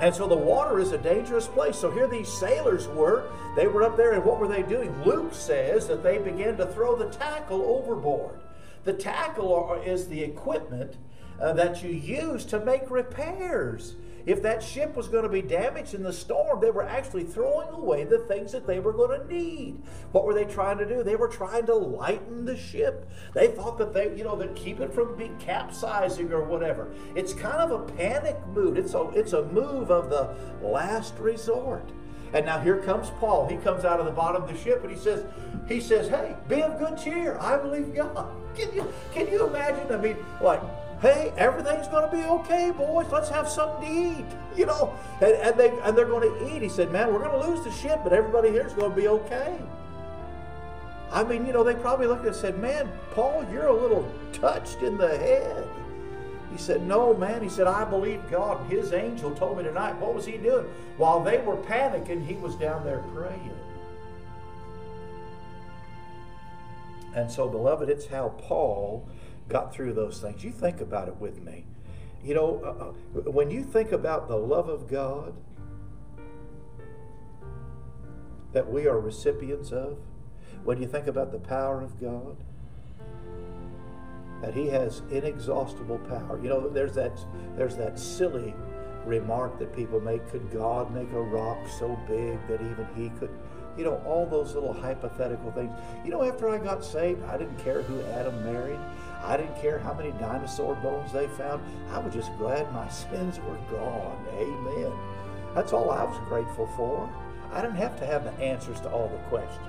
and 0.00 0.14
so 0.14 0.26
the 0.26 0.36
water 0.36 0.80
is 0.80 0.92
a 0.92 0.98
dangerous 0.98 1.46
place. 1.46 1.76
So 1.76 1.90
here 1.90 2.06
these 2.06 2.32
sailors 2.32 2.88
were. 2.88 3.24
They 3.54 3.66
were 3.68 3.84
up 3.84 3.96
there, 3.96 4.12
and 4.12 4.24
what 4.24 4.40
were 4.40 4.48
they 4.48 4.62
doing? 4.62 4.92
Luke 5.04 5.34
says 5.34 5.86
that 5.86 6.02
they 6.02 6.18
began 6.18 6.56
to 6.56 6.66
throw 6.66 6.96
the 6.96 7.10
tackle 7.10 7.62
overboard. 7.62 8.40
The 8.84 8.92
tackle 8.92 9.80
is 9.84 10.08
the 10.08 10.22
equipment 10.22 10.96
uh, 11.40 11.52
that 11.54 11.82
you 11.82 11.90
use 11.90 12.44
to 12.46 12.64
make 12.64 12.90
repairs. 12.90 13.94
If 14.26 14.42
that 14.42 14.62
ship 14.62 14.96
was 14.96 15.08
going 15.08 15.24
to 15.24 15.28
be 15.28 15.42
damaged 15.42 15.94
in 15.94 16.02
the 16.02 16.12
storm, 16.12 16.60
they 16.60 16.70
were 16.70 16.84
actually 16.84 17.24
throwing 17.24 17.68
away 17.68 18.04
the 18.04 18.18
things 18.20 18.52
that 18.52 18.66
they 18.66 18.80
were 18.80 18.92
going 18.92 19.20
to 19.20 19.26
need. 19.26 19.82
What 20.12 20.24
were 20.24 20.34
they 20.34 20.44
trying 20.44 20.78
to 20.78 20.86
do? 20.86 21.02
They 21.02 21.16
were 21.16 21.28
trying 21.28 21.66
to 21.66 21.74
lighten 21.74 22.44
the 22.44 22.56
ship. 22.56 23.10
They 23.34 23.48
thought 23.48 23.76
that 23.78 23.92
they, 23.92 24.16
you 24.16 24.24
know, 24.24 24.36
that 24.36 24.56
keep 24.56 24.80
it 24.80 24.94
from 24.94 25.16
being 25.16 25.36
capsizing 25.38 26.32
or 26.32 26.42
whatever. 26.42 26.88
It's 27.14 27.34
kind 27.34 27.58
of 27.58 27.70
a 27.70 27.92
panic 27.92 28.36
mood. 28.48 28.78
It's 28.78 28.94
a, 28.94 29.08
it's 29.10 29.34
a 29.34 29.44
move 29.44 29.90
of 29.90 30.08
the 30.08 30.34
last 30.62 31.14
resort. 31.18 31.90
And 32.32 32.46
now 32.46 32.58
here 32.58 32.78
comes 32.78 33.10
Paul. 33.20 33.46
He 33.46 33.56
comes 33.58 33.84
out 33.84 34.00
of 34.00 34.06
the 34.06 34.12
bottom 34.12 34.42
of 34.42 34.48
the 34.48 34.56
ship 34.58 34.82
and 34.82 34.90
he 34.90 34.98
says, 34.98 35.24
he 35.68 35.80
says, 35.80 36.08
hey, 36.08 36.34
be 36.48 36.62
of 36.62 36.78
good 36.78 36.98
cheer. 36.98 37.38
I 37.38 37.56
believe 37.56 37.94
God. 37.94 38.34
Can 38.54 38.72
you, 38.72 38.86
can 39.12 39.26
you 39.26 39.48
imagine? 39.48 39.92
I 39.92 39.96
mean, 39.96 40.16
like, 40.40 40.60
hey, 41.04 41.32
everything's 41.36 41.88
going 41.88 42.08
to 42.10 42.16
be 42.16 42.24
okay, 42.24 42.70
boys. 42.70 43.06
Let's 43.12 43.28
have 43.28 43.48
something 43.48 43.88
to 43.88 44.20
eat. 44.20 44.26
You 44.56 44.66
know, 44.66 44.94
and, 45.20 45.32
and 45.34 45.58
they 45.58 45.70
and 45.82 45.96
they're 45.96 46.06
going 46.06 46.28
to 46.28 46.54
eat. 46.54 46.62
He 46.62 46.68
said, 46.68 46.90
man, 46.90 47.12
we're 47.12 47.20
going 47.20 47.40
to 47.40 47.48
lose 47.48 47.64
the 47.64 47.72
ship, 47.72 48.00
but 48.02 48.12
everybody 48.12 48.50
here 48.50 48.66
is 48.66 48.72
going 48.72 48.90
to 48.90 48.96
be 48.96 49.08
okay. 49.08 49.58
I 51.10 51.22
mean, 51.22 51.46
you 51.46 51.52
know, 51.52 51.62
they 51.62 51.74
probably 51.74 52.06
looked 52.06 52.26
and 52.26 52.34
said, 52.34 52.58
man, 52.58 52.90
Paul, 53.12 53.46
you're 53.52 53.66
a 53.66 53.72
little 53.72 54.10
touched 54.32 54.82
in 54.82 54.96
the 54.96 55.16
head. 55.16 55.68
He 56.54 56.58
said, 56.58 56.86
No, 56.86 57.14
man. 57.14 57.42
He 57.42 57.48
said, 57.48 57.66
I 57.66 57.84
believe 57.84 58.22
God. 58.30 58.64
His 58.70 58.92
angel 58.92 59.34
told 59.34 59.58
me 59.58 59.64
tonight. 59.64 59.96
What 59.98 60.14
was 60.14 60.24
he 60.24 60.36
doing? 60.36 60.66
While 60.96 61.20
they 61.20 61.38
were 61.38 61.56
panicking, 61.56 62.24
he 62.24 62.34
was 62.34 62.54
down 62.54 62.84
there 62.84 63.02
praying. 63.12 63.50
And 67.12 67.28
so, 67.30 67.48
beloved, 67.48 67.88
it's 67.88 68.06
how 68.06 68.28
Paul 68.38 69.04
got 69.48 69.74
through 69.74 69.92
those 69.92 70.20
things. 70.20 70.42
You 70.42 70.50
think 70.50 70.80
about 70.80 71.08
it 71.08 71.16
with 71.16 71.42
me. 71.42 71.66
You 72.24 72.34
know, 72.34 72.60
uh, 72.64 73.18
uh, 73.18 73.30
when 73.30 73.50
you 73.50 73.62
think 73.62 73.92
about 73.92 74.28
the 74.28 74.36
love 74.36 74.68
of 74.68 74.88
God 74.88 75.34
that 78.52 78.70
we 78.70 78.86
are 78.86 78.98
recipients 78.98 79.72
of, 79.72 79.98
when 80.64 80.80
you 80.80 80.88
think 80.88 81.06
about 81.06 81.32
the 81.32 81.38
power 81.38 81.82
of 81.82 82.00
God, 82.00 82.36
that 84.40 84.54
He 84.54 84.68
has 84.68 85.02
inexhaustible 85.10 85.98
power. 85.98 86.40
You 86.42 86.48
know, 86.48 86.68
there's 86.68 86.94
that 86.94 87.18
there's 87.56 87.76
that 87.76 87.98
silly 87.98 88.54
remark 89.04 89.58
that 89.58 89.74
people 89.76 90.00
make: 90.00 90.26
Could 90.30 90.50
God 90.50 90.94
make 90.94 91.10
a 91.12 91.20
rock 91.20 91.58
so 91.78 91.98
big 92.08 92.38
that 92.48 92.60
even 92.62 92.86
He 92.96 93.10
could? 93.18 93.30
You 93.76 93.84
know, 93.84 94.02
all 94.06 94.24
those 94.24 94.54
little 94.54 94.72
hypothetical 94.72 95.50
things. 95.52 95.72
You 96.04 96.10
know, 96.10 96.22
after 96.22 96.48
I 96.48 96.58
got 96.58 96.84
saved, 96.84 97.22
I 97.24 97.36
didn't 97.36 97.58
care 97.58 97.82
who 97.82 98.00
Adam 98.12 98.42
married. 98.44 98.78
I 99.24 99.36
didn't 99.38 99.60
care 99.60 99.78
how 99.78 99.94
many 99.94 100.12
dinosaur 100.12 100.74
bones 100.76 101.12
they 101.12 101.26
found. 101.26 101.62
I 101.90 101.98
was 101.98 102.12
just 102.12 102.36
glad 102.36 102.70
my 102.72 102.88
sins 102.88 103.40
were 103.40 103.56
gone. 103.70 104.24
Amen. 104.38 104.92
That's 105.54 105.72
all 105.72 105.90
I 105.90 106.04
was 106.04 106.18
grateful 106.28 106.66
for. 106.76 107.10
I 107.52 107.62
didn't 107.62 107.76
have 107.76 107.98
to 108.00 108.06
have 108.06 108.24
the 108.24 108.32
answers 108.42 108.80
to 108.80 108.90
all 108.90 109.08
the 109.08 109.18
questions. 109.28 109.60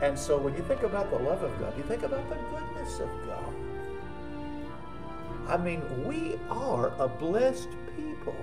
And 0.00 0.18
so 0.18 0.38
when 0.38 0.54
you 0.54 0.62
think 0.62 0.84
about 0.84 1.10
the 1.10 1.18
love 1.18 1.42
of 1.42 1.58
God, 1.58 1.76
you 1.76 1.82
think 1.82 2.02
about 2.02 2.28
the 2.28 2.36
goodness 2.36 3.00
of 3.00 3.08
God. 3.26 3.54
I 5.48 5.56
mean, 5.56 5.82
we 6.06 6.38
are 6.48 6.92
a 6.98 7.08
blessed 7.08 7.70
people. 7.96 8.36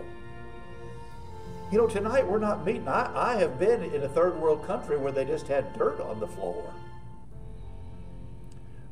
You 1.72 1.78
know, 1.80 1.88
tonight 1.88 2.28
we're 2.28 2.40
not 2.40 2.66
meeting. 2.66 2.88
I, 2.88 3.12
I 3.16 3.36
have 3.38 3.58
been 3.58 3.84
in 3.84 4.04
a 4.04 4.10
third 4.10 4.40
world 4.40 4.66
country 4.66 4.98
where 4.98 5.12
they 5.12 5.26
just 5.26 5.48
had 5.48 5.78
dirt 5.78 6.00
on 6.00 6.20
the 6.20 6.28
floor. 6.28 6.74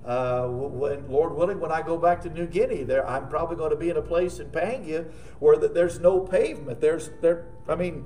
Uh, 0.06 0.48
when, 0.48 1.08
Lord 1.10 1.34
willing, 1.34 1.60
when 1.60 1.72
I 1.72 1.82
go 1.82 1.98
back 1.98 2.22
to 2.24 2.30
New 2.30 2.46
Guinea, 2.46 2.84
there 2.84 3.08
I'm 3.08 3.30
probably 3.30 3.56
going 3.56 3.72
to 3.72 3.78
be 3.78 3.90
in 3.90 3.98
a 3.98 4.02
place 4.02 4.40
in 4.40 4.48
Pangia 4.48 5.10
where 5.40 5.58
the, 5.58 5.70
there's 5.70 6.00
no 6.00 6.20
pavement. 6.20 6.82
There's 6.82 7.10
there. 7.22 7.46
I 7.70 7.76
mean, 7.76 8.06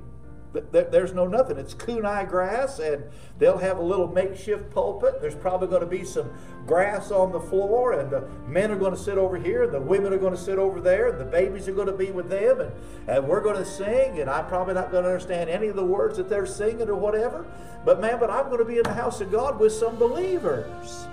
There's 0.72 1.12
no 1.12 1.26
nothing. 1.26 1.58
It's 1.58 1.74
kunai 1.74 2.26
grass, 2.26 2.78
and 2.78 3.04
they'll 3.38 3.58
have 3.58 3.76
a 3.76 3.82
little 3.82 4.08
makeshift 4.08 4.70
pulpit. 4.70 5.20
There's 5.20 5.34
probably 5.34 5.68
going 5.68 5.82
to 5.82 5.86
be 5.86 6.04
some 6.04 6.30
grass 6.66 7.10
on 7.10 7.32
the 7.32 7.40
floor, 7.40 7.92
and 7.92 8.10
the 8.10 8.26
men 8.46 8.70
are 8.70 8.78
going 8.78 8.94
to 8.94 8.98
sit 8.98 9.18
over 9.18 9.36
here, 9.36 9.64
and 9.64 9.74
the 9.74 9.80
women 9.80 10.12
are 10.12 10.18
going 10.18 10.34
to 10.34 10.40
sit 10.40 10.58
over 10.58 10.80
there, 10.80 11.08
and 11.08 11.20
the 11.20 11.24
babies 11.24 11.68
are 11.68 11.74
going 11.74 11.86
to 11.86 11.92
be 11.92 12.10
with 12.12 12.30
them, 12.30 12.60
and, 12.60 12.72
and 13.08 13.28
we're 13.28 13.42
going 13.42 13.56
to 13.56 13.64
sing, 13.64 14.20
and 14.20 14.30
I'm 14.30 14.46
probably 14.46 14.74
not 14.74 14.90
going 14.90 15.04
to 15.04 15.10
understand 15.10 15.50
any 15.50 15.68
of 15.68 15.76
the 15.76 15.84
words 15.84 16.16
that 16.16 16.30
they're 16.30 16.46
singing 16.46 16.88
or 16.88 16.96
whatever. 16.96 17.44
But 17.84 18.00
man, 18.00 18.18
but 18.18 18.30
I'm 18.30 18.46
going 18.46 18.58
to 18.58 18.64
be 18.64 18.78
in 18.78 18.84
the 18.84 18.94
house 18.94 19.20
of 19.20 19.30
God 19.30 19.60
with 19.60 19.72
some 19.72 19.96
believers. 19.96 21.08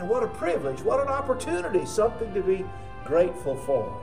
Man, 0.00 0.08
what 0.08 0.22
a 0.22 0.28
privilege, 0.28 0.80
what 0.80 1.00
an 1.00 1.08
opportunity, 1.08 1.84
something 1.84 2.32
to 2.32 2.42
be 2.42 2.64
grateful 3.04 3.54
for 3.54 4.00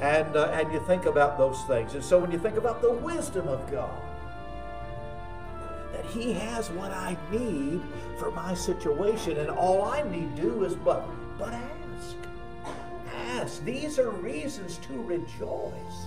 and 0.00 0.34
uh, 0.36 0.50
and 0.54 0.72
you 0.72 0.80
think 0.80 1.06
about 1.06 1.38
those 1.38 1.62
things. 1.64 1.94
And 1.94 2.04
so 2.04 2.18
when 2.18 2.30
you 2.30 2.38
think 2.38 2.56
about 2.56 2.80
the 2.80 2.90
wisdom 2.90 3.48
of 3.48 3.70
God, 3.70 4.00
that 5.92 6.04
He 6.06 6.32
has 6.32 6.70
what 6.70 6.90
I 6.90 7.16
need 7.30 7.82
for 8.18 8.30
my 8.30 8.54
situation, 8.54 9.38
and 9.38 9.50
all 9.50 9.82
I 9.82 10.02
need 10.02 10.34
do 10.36 10.64
is 10.64 10.74
but 10.74 11.06
but 11.38 11.52
ask, 11.52 12.16
ask. 13.28 13.64
These 13.64 13.98
are 13.98 14.10
reasons 14.10 14.78
to 14.88 15.02
rejoice. 15.02 16.06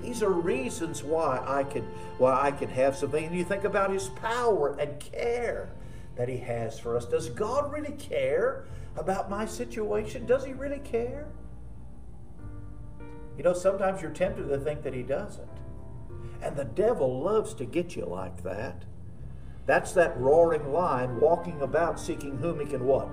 These 0.00 0.22
are 0.22 0.30
reasons 0.30 1.02
why 1.02 1.42
I 1.46 1.64
could 1.64 1.84
why 2.18 2.40
I 2.40 2.52
can 2.52 2.68
have 2.70 2.96
something. 2.96 3.26
And 3.26 3.36
you 3.36 3.44
think 3.44 3.64
about 3.64 3.90
His 3.90 4.08
power 4.08 4.76
and 4.78 4.98
care 5.00 5.68
that 6.16 6.28
He 6.28 6.38
has 6.38 6.78
for 6.78 6.96
us. 6.96 7.06
Does 7.06 7.28
God 7.28 7.72
really 7.72 7.92
care 7.92 8.66
about 8.96 9.30
my 9.30 9.46
situation? 9.46 10.26
Does 10.26 10.44
He 10.44 10.52
really 10.52 10.80
care? 10.80 11.28
You 13.36 13.44
know, 13.44 13.54
sometimes 13.54 14.02
you're 14.02 14.10
tempted 14.10 14.48
to 14.48 14.58
think 14.58 14.82
that 14.82 14.94
he 14.94 15.02
doesn't. 15.02 15.48
And 16.42 16.56
the 16.56 16.64
devil 16.64 17.22
loves 17.22 17.54
to 17.54 17.64
get 17.64 17.96
you 17.96 18.04
like 18.04 18.42
that. 18.42 18.84
That's 19.66 19.92
that 19.92 20.18
roaring 20.18 20.72
lion 20.72 21.20
walking 21.20 21.60
about 21.62 22.00
seeking 22.00 22.36
whom 22.38 22.60
he 22.60 22.66
can 22.66 22.84
what? 22.84 23.08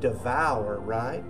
Devour, 0.00 0.80
right? 0.80 1.24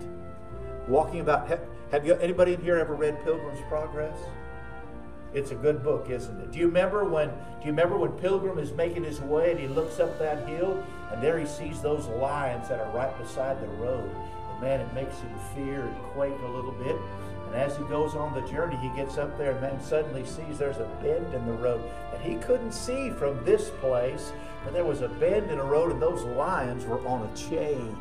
Walking 0.87 1.21
about. 1.21 1.47
Have, 1.91 2.05
you 2.05 2.15
anybody 2.15 2.53
in 2.53 2.61
here 2.61 2.77
ever 2.77 2.95
read 2.95 3.23
Pilgrim's 3.23 3.61
Progress? 3.69 4.17
It's 5.33 5.51
a 5.51 5.55
good 5.55 5.83
book, 5.83 6.09
isn't 6.09 6.39
it? 6.41 6.51
Do 6.51 6.59
you 6.59 6.67
remember 6.67 7.05
when 7.05 7.29
do 7.29 7.65
you 7.65 7.71
remember 7.71 7.97
when 7.97 8.11
Pilgrim 8.11 8.59
is 8.59 8.71
making 8.71 9.03
his 9.03 9.19
way 9.21 9.51
and 9.51 9.59
he 9.59 9.67
looks 9.67 9.99
up 9.99 10.19
that 10.19 10.47
hill 10.47 10.83
and 11.11 11.21
there 11.21 11.39
he 11.39 11.45
sees 11.45 11.81
those 11.81 12.07
lions 12.07 12.69
that 12.69 12.79
are 12.79 12.91
right 12.91 13.17
beside 13.19 13.61
the 13.61 13.67
road. 13.67 14.09
And 14.51 14.61
man, 14.61 14.79
it 14.79 14.93
makes 14.93 15.19
him 15.19 15.31
fear 15.55 15.81
and 15.81 15.95
quake 16.13 16.39
a 16.43 16.47
little 16.47 16.71
bit. 16.71 16.95
And 17.47 17.55
as 17.55 17.77
he 17.77 17.83
goes 17.83 18.15
on 18.15 18.33
the 18.33 18.47
journey, 18.49 18.75
he 18.77 18.89
gets 18.89 19.17
up 19.17 19.37
there 19.37 19.51
and 19.51 19.63
then 19.63 19.81
suddenly 19.81 20.25
sees 20.25 20.57
there's 20.57 20.77
a 20.77 20.89
bend 21.01 21.33
in 21.33 21.45
the 21.45 21.53
road 21.53 21.83
that 22.11 22.21
he 22.21 22.35
couldn't 22.35 22.71
see 22.71 23.11
from 23.11 23.43
this 23.45 23.69
place, 23.79 24.33
but 24.63 24.73
there 24.73 24.85
was 24.85 25.01
a 25.01 25.07
bend 25.07 25.51
in 25.51 25.57
the 25.57 25.63
road, 25.63 25.91
and 25.91 26.01
those 26.01 26.23
lions 26.23 26.85
were 26.85 27.05
on 27.07 27.29
a 27.29 27.35
chain. 27.35 27.95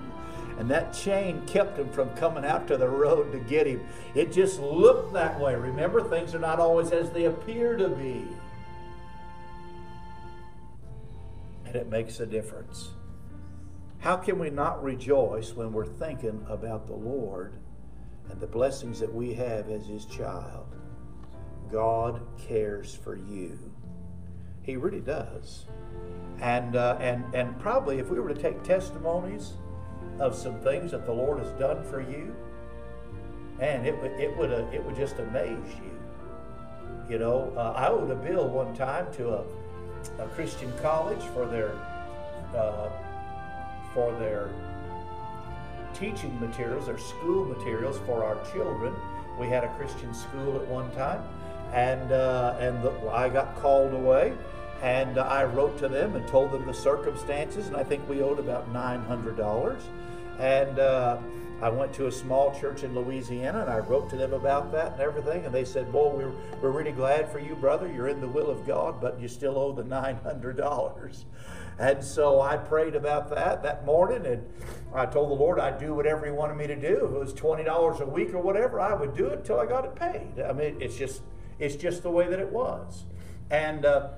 And 0.59 0.71
that 0.71 0.93
chain 0.93 1.43
kept 1.47 1.79
him 1.79 1.89
from 1.91 2.11
coming 2.11 2.45
out 2.45 2.69
to 2.69 2.77
the 2.77 2.89
road 2.89 3.33
to 3.33 3.39
get 3.39 3.67
him. 3.67 3.87
It 4.15 4.33
just 4.33 4.61
looked 4.61 5.13
that 5.15 5.39
way. 5.41 5.55
Remember, 5.55 6.03
things 6.03 6.35
are 6.35 6.39
not 6.39 6.61
always 6.61 6.91
as 6.91 7.11
they 7.11 7.25
appear 7.25 7.77
to 7.77 7.89
be. 7.89 8.27
And 11.67 11.77
it 11.77 11.89
makes 11.89 12.21
a 12.21 12.27
difference. 12.27 12.91
How 13.99 14.17
can 14.17 14.39
we 14.39 14.51
not 14.51 14.83
rejoice 14.83 15.55
when 15.55 15.73
we're 15.73 15.87
thinking 15.87 16.45
about 16.49 16.87
the 16.87 16.95
Lord 16.95 17.55
and 18.31 18.41
the 18.41 18.47
blessings 18.47 19.01
that 19.01 19.13
we 19.13 19.35
have 19.35 19.69
as 19.69 19.87
His 19.87 20.07
child. 20.07 20.67
God 21.71 22.21
cares 22.39 22.95
for 22.95 23.17
you. 23.17 23.59
He 24.63 24.77
really 24.77 25.01
does. 25.01 25.67
And, 26.41 26.77
uh, 26.77 26.97
and, 27.01 27.25
and 27.35 27.59
probably 27.61 27.99
if 27.99 28.11
we 28.11 28.21
were 28.21 28.33
to 28.33 28.41
take 28.41 28.63
testimonies 28.63 29.53
of 30.21 30.35
some 30.35 30.59
things 30.61 30.91
that 30.91 31.07
the 31.07 31.13
Lord 31.13 31.39
has 31.39 31.51
done 31.59 31.83
for 31.85 32.01
you, 32.01 32.35
and 33.61 33.87
it, 33.87 34.01
would 34.01 34.13
it, 34.13 34.37
would, 34.37 34.51
it 34.51 34.85
would 34.85 34.97
just 34.97 35.19
amaze 35.19 35.75
you. 35.77 35.91
You 37.11 37.19
know, 37.19 37.53
uh, 37.57 37.75
I 37.77 37.89
owed 37.89 38.11
a 38.11 38.15
bill 38.15 38.49
one 38.49 38.75
time 38.75 39.13
to 39.15 39.31
a, 39.31 39.45
a 40.19 40.29
Christian 40.35 40.73
college 40.81 41.23
for 41.35 41.47
their, 41.47 41.75
uh, 42.57 42.91
for 43.93 44.13
their 44.19 44.51
teaching 45.95 46.39
materials 46.41 46.89
or 46.89 46.99
school 46.99 47.45
materials 47.45 47.99
for 48.07 48.25
our 48.25 48.39
children. 48.53 48.95
We 49.39 49.49
had 49.49 49.65
a 49.65 49.69
Christian 49.75 50.15
school 50.15 50.57
at 50.57 50.67
one 50.69 50.91
time, 50.93 51.23
and 51.73 52.13
uh, 52.13 52.57
and 52.61 52.83
the, 52.83 52.93
I 53.11 53.29
got 53.29 53.57
called 53.57 53.93
away, 53.93 54.35
and 54.83 55.17
uh, 55.17 55.23
I 55.23 55.45
wrote 55.45 55.79
to 55.79 55.89
them 55.89 56.17
and 56.17 56.27
told 56.29 56.51
them 56.51 56.67
the 56.67 56.75
circumstances, 56.75 57.69
and 57.69 57.77
I 57.77 57.85
think 57.85 58.07
we 58.09 58.21
owed 58.21 58.39
about 58.39 58.71
nine 58.73 59.03
hundred 59.03 59.37
dollars, 59.37 59.83
and. 60.39 60.79
Uh, 60.79 61.19
I 61.63 61.69
went 61.69 61.93
to 61.95 62.09
a 62.09 62.13
small 62.13 62.53
church 62.59 62.83
in 62.83 62.93
Louisiana 62.93 63.61
and 63.61 63.71
I 63.71 63.79
wrote 63.79 64.11
to 64.11 64.17
them 64.17 64.33
about 64.33 64.73
that 64.73 64.95
and 64.95 65.01
everything. 65.01 65.47
And 65.47 65.55
they 65.55 65.65
said, 65.65 65.93
Boy, 65.93 66.09
we're, 66.09 66.33
we're 66.61 66.77
really 66.77 66.91
glad 66.91 67.31
for 67.31 67.39
you, 67.39 67.55
brother. 67.55 67.87
You're 67.87 68.09
in 68.09 68.21
the 68.21 68.27
will 68.27 68.51
of 68.51 68.67
God, 68.67 69.01
but 69.01 69.21
you 69.21 69.29
still 69.29 69.57
owe 69.57 69.73
the 69.73 69.85
$900. 69.85 71.25
And 71.79 72.03
so 72.03 72.41
I 72.41 72.57
prayed 72.57 72.97
about 72.97 73.31
that 73.31 73.63
that 73.63 73.87
morning, 73.87 74.27
and 74.27 74.45
I 74.93 75.07
told 75.07 75.31
the 75.31 75.35
Lord 75.35 75.59
I'd 75.59 75.79
do 75.79 75.95
whatever 75.95 76.27
He 76.27 76.33
wanted 76.33 76.57
me 76.57 76.67
to 76.67 76.77
do. 76.77 77.07
If 77.07 77.15
it 77.15 77.19
was 77.19 77.33
twenty 77.33 77.65
dollars 77.65 78.01
a 78.01 78.07
week 78.07 78.35
or 78.35 78.41
whatever, 78.41 78.79
I 78.79 78.95
would 78.95 79.17
do 79.17 79.27
it 79.29 79.39
until 79.39 79.59
I 79.59 79.67
got 79.67 79.85
it 79.85 79.95
paid. 79.95 80.45
I 80.47 80.53
mean, 80.53 80.77
it's 80.81 80.97
just 80.97 81.23
it's 81.59 81.77
just 81.77 82.03
the 82.03 82.11
way 82.11 82.29
that 82.29 82.39
it 82.39 82.51
was, 82.51 83.05
and. 83.51 83.85
Uh, 83.85 84.09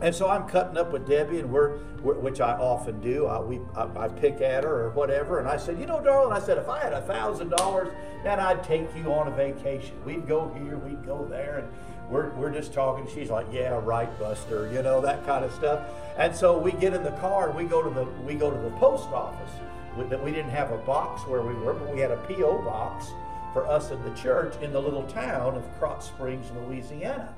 and 0.00 0.14
so 0.14 0.28
I'm 0.28 0.46
cutting 0.48 0.76
up 0.76 0.92
with 0.92 1.08
Debbie, 1.08 1.40
and 1.40 1.50
we're, 1.50 1.78
which 2.02 2.40
I 2.40 2.52
often 2.52 3.00
do. 3.00 3.26
I, 3.26 3.40
we, 3.40 3.60
I, 3.74 3.88
I, 3.96 4.08
pick 4.08 4.40
at 4.40 4.64
her 4.64 4.86
or 4.86 4.90
whatever, 4.90 5.38
and 5.38 5.48
I 5.48 5.56
said, 5.56 5.80
you 5.80 5.86
know, 5.86 6.02
darling, 6.02 6.32
I 6.32 6.44
said 6.44 6.58
if 6.58 6.68
I 6.68 6.80
had 6.80 6.92
a 6.92 7.02
thousand 7.02 7.50
dollars, 7.50 7.88
then 8.22 8.38
I'd 8.38 8.62
take 8.62 8.94
you 8.96 9.12
on 9.12 9.28
a 9.28 9.30
vacation. 9.30 9.94
We'd 10.04 10.26
go 10.26 10.52
here, 10.54 10.76
we'd 10.76 11.04
go 11.06 11.26
there, 11.26 11.58
and 11.58 11.68
we're, 12.10 12.30
we're 12.30 12.52
just 12.52 12.72
talking. 12.72 13.06
She's 13.12 13.30
like, 13.30 13.46
yeah, 13.50 13.80
right, 13.82 14.18
Buster, 14.18 14.70
you 14.72 14.82
know, 14.82 15.00
that 15.00 15.24
kind 15.26 15.44
of 15.44 15.52
stuff. 15.52 15.86
And 16.18 16.34
so 16.34 16.58
we 16.58 16.72
get 16.72 16.94
in 16.94 17.02
the 17.02 17.12
car 17.12 17.48
and 17.48 17.56
we 17.56 17.64
go 17.64 17.82
to 17.82 17.90
the, 17.90 18.04
we 18.22 18.34
go 18.34 18.50
to 18.50 18.58
the 18.58 18.70
post 18.76 19.08
office. 19.08 19.50
We, 19.96 20.04
we 20.16 20.30
didn't 20.30 20.50
have 20.50 20.72
a 20.72 20.78
box 20.78 21.26
where 21.26 21.42
we 21.42 21.54
were, 21.54 21.72
but 21.72 21.92
we 21.92 22.00
had 22.00 22.10
a 22.10 22.16
P.O. 22.28 22.62
box 22.62 23.06
for 23.52 23.66
us 23.66 23.90
in 23.90 24.02
the 24.02 24.10
church 24.10 24.54
in 24.62 24.72
the 24.72 24.80
little 24.80 25.04
town 25.04 25.56
of 25.56 25.64
Krotz 25.80 26.02
Springs, 26.04 26.46
Louisiana. 26.52 27.34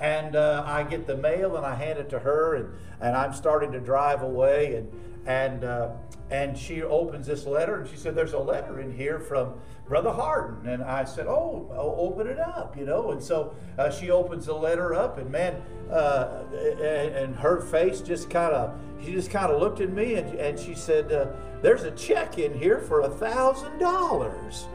And 0.00 0.34
uh, 0.34 0.64
I 0.66 0.82
get 0.82 1.06
the 1.06 1.16
mail 1.16 1.56
and 1.56 1.66
I 1.66 1.74
hand 1.74 1.98
it 1.98 2.08
to 2.10 2.18
her, 2.18 2.54
and, 2.54 2.74
and 3.00 3.14
I'm 3.14 3.34
starting 3.34 3.70
to 3.72 3.80
drive 3.80 4.22
away. 4.22 4.76
And, 4.76 4.90
and, 5.26 5.64
uh, 5.64 5.90
and 6.30 6.56
she 6.56 6.82
opens 6.82 7.26
this 7.26 7.44
letter 7.44 7.80
and 7.80 7.88
she 7.88 7.96
said, 7.96 8.14
There's 8.14 8.32
a 8.32 8.38
letter 8.38 8.80
in 8.80 8.96
here 8.96 9.18
from 9.18 9.54
Brother 9.86 10.12
Harden. 10.12 10.68
And 10.68 10.82
I 10.82 11.04
said, 11.04 11.26
Oh, 11.26 11.68
open 11.98 12.28
it 12.28 12.38
up, 12.38 12.76
you 12.78 12.86
know. 12.86 13.10
And 13.10 13.22
so 13.22 13.54
uh, 13.78 13.90
she 13.90 14.10
opens 14.10 14.46
the 14.46 14.54
letter 14.54 14.94
up, 14.94 15.18
and 15.18 15.30
man, 15.30 15.60
uh, 15.90 16.44
and, 16.54 17.14
and, 17.14 17.36
her 17.36 17.60
face 17.60 18.00
just 18.00 18.30
kind 18.30 18.54
of, 18.54 18.80
she 19.04 19.12
just 19.12 19.30
kind 19.30 19.52
of 19.52 19.60
looked 19.60 19.80
at 19.80 19.90
me 19.90 20.14
and, 20.14 20.38
and 20.38 20.58
she 20.58 20.74
said, 20.74 21.12
uh, 21.12 21.26
There's 21.62 21.82
a 21.82 21.90
check 21.90 22.38
in 22.38 22.56
here 22.56 22.78
for 22.78 23.00
a 23.00 23.08
thousand 23.10 23.78
dollars. 23.78 24.66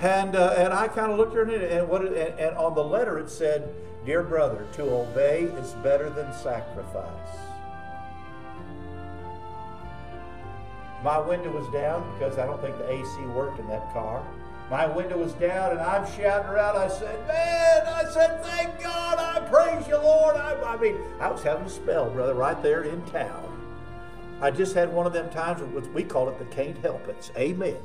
And, 0.00 0.36
uh, 0.36 0.54
and 0.56 0.72
I 0.72 0.86
kind 0.88 1.10
of 1.10 1.18
looked 1.18 1.36
at 1.36 1.48
her 1.48 1.54
and, 1.54 1.88
what, 1.88 2.02
and, 2.02 2.16
and 2.16 2.56
on 2.56 2.74
the 2.74 2.84
letter 2.84 3.18
it 3.18 3.28
said, 3.28 3.74
Dear 4.06 4.22
brother, 4.22 4.66
to 4.74 4.82
obey 4.82 5.42
is 5.42 5.72
better 5.82 6.08
than 6.08 6.32
sacrifice. 6.32 7.08
My 11.02 11.18
window 11.18 11.50
was 11.50 11.68
down 11.72 12.10
because 12.14 12.38
I 12.38 12.46
don't 12.46 12.60
think 12.60 12.78
the 12.78 12.90
AC 12.90 13.20
worked 13.26 13.58
in 13.58 13.66
that 13.68 13.92
car. 13.92 14.24
My 14.70 14.86
window 14.86 15.18
was 15.18 15.32
down 15.34 15.72
and 15.72 15.80
I'm 15.80 16.04
shouting 16.12 16.50
around. 16.50 16.76
I 16.76 16.88
said, 16.88 17.26
Man, 17.26 17.86
I 17.86 18.04
said, 18.12 18.42
thank 18.44 18.80
God, 18.82 19.18
I 19.18 19.48
praise 19.48 19.86
you, 19.88 19.96
Lord. 19.96 20.36
I, 20.36 20.54
I 20.62 20.76
mean, 20.76 20.96
I 21.20 21.30
was 21.30 21.42
having 21.42 21.66
a 21.66 21.70
spell, 21.70 22.10
brother, 22.10 22.34
right 22.34 22.60
there 22.62 22.82
in 22.82 23.02
town. 23.06 23.44
I 24.40 24.50
just 24.50 24.74
had 24.74 24.92
one 24.92 25.06
of 25.06 25.12
them 25.12 25.30
times, 25.30 25.60
we 25.92 26.04
call 26.04 26.28
it 26.28 26.38
the 26.38 26.44
can't 26.46 26.78
help 26.78 27.08
it. 27.08 27.30
Amen. 27.36 27.76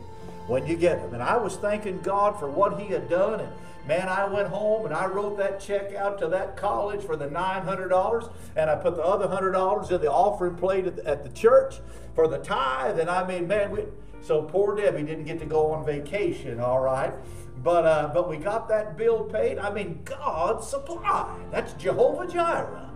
When 0.48 0.68
you 0.68 0.76
get 0.76 1.02
them. 1.02 1.14
And 1.14 1.24
I 1.24 1.38
was 1.38 1.56
thanking 1.56 2.02
God 2.02 2.38
for 2.38 2.50
what 2.50 2.80
He 2.80 2.88
had 2.88 3.10
done. 3.10 3.40
And 3.40 3.54
man, 3.88 4.10
I 4.10 4.28
went 4.28 4.50
home 4.50 4.86
and 4.86 4.94
I 4.94 5.06
wrote 5.06 5.38
that 5.38 5.60
check 5.60 5.96
out 5.96 6.20
to 6.20 6.28
that 6.30 6.58
college 6.58 7.04
for 7.04 7.16
the 7.16 7.28
$900. 7.28 8.32
And 8.56 8.70
I 8.70 8.76
put 8.76 8.96
the 8.96 9.04
other 9.04 9.28
$100 9.28 9.92
in 9.92 10.02
the 10.02 10.12
offering 10.12 10.56
plate 10.56 10.86
at 10.86 10.96
the, 10.98 11.08
at 11.08 11.24
the 11.24 11.30
church 11.30 11.76
for 12.16 12.28
the 12.28 12.40
tithe. 12.40 13.00
And 13.00 13.10
I 13.10 13.26
mean, 13.26 13.48
man, 13.48 13.72
we, 13.72 13.84
so 14.22 14.42
poor 14.42 14.76
Debbie 14.76 15.04
didn't 15.04 15.26
get 15.26 15.40
to 15.40 15.46
go 15.46 15.72
on 15.72 15.86
vacation, 15.86 16.60
all 16.60 16.80
right? 16.82 17.14
But, 17.62 17.86
uh, 17.86 18.12
but 18.14 18.30
we 18.30 18.38
got 18.38 18.68
that 18.70 18.98
bill 18.98 19.24
paid. 19.24 19.58
I 19.58 19.74
mean, 19.74 20.02
God 20.04 20.64
supplied. 20.64 21.46
That's 21.52 21.74
Jehovah 21.74 22.28
Jireh. 22.28 22.90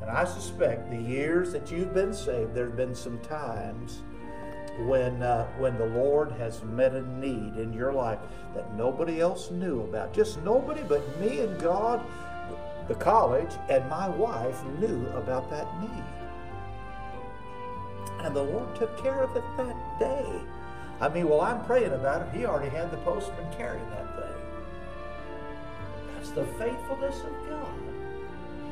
And 0.00 0.10
I 0.10 0.24
suspect 0.24 0.90
the 0.90 1.00
years 1.00 1.52
that 1.52 1.70
you've 1.70 1.92
been 1.92 2.14
saved, 2.14 2.54
there 2.54 2.66
have 2.66 2.76
been 2.76 2.94
some 2.94 3.18
times 3.18 4.02
when, 4.86 5.22
uh, 5.22 5.46
when 5.58 5.76
the 5.78 5.86
Lord 5.86 6.32
has 6.32 6.62
met 6.64 6.94
a 6.94 7.02
need 7.18 7.56
in 7.56 7.72
your 7.72 7.92
life 7.92 8.18
that 8.54 8.74
nobody 8.74 9.20
else 9.20 9.50
knew 9.50 9.82
about. 9.82 10.12
Just 10.12 10.42
nobody 10.42 10.82
but 10.88 11.02
me 11.20 11.40
and 11.40 11.60
God 11.60 12.04
the 12.88 12.94
college, 12.94 13.52
and 13.68 13.88
my 13.88 14.08
wife 14.08 14.64
knew 14.80 15.06
about 15.08 15.50
that 15.50 15.66
need. 15.80 16.04
And 18.24 18.34
the 18.34 18.42
Lord 18.42 18.74
took 18.74 19.00
care 19.00 19.22
of 19.22 19.36
it 19.36 19.44
that 19.58 19.76
day. 20.00 20.26
I 21.00 21.08
mean, 21.08 21.28
while 21.28 21.42
I'm 21.42 21.64
praying 21.64 21.92
about 21.92 22.22
it, 22.22 22.36
He 22.36 22.46
already 22.46 22.70
had 22.74 22.90
the 22.90 22.96
postman 22.98 23.46
carrying 23.56 23.88
that 23.90 24.16
thing. 24.16 24.34
That's 26.14 26.30
the 26.30 26.44
faithfulness 26.58 27.20
of 27.20 27.48
God. 27.48 27.74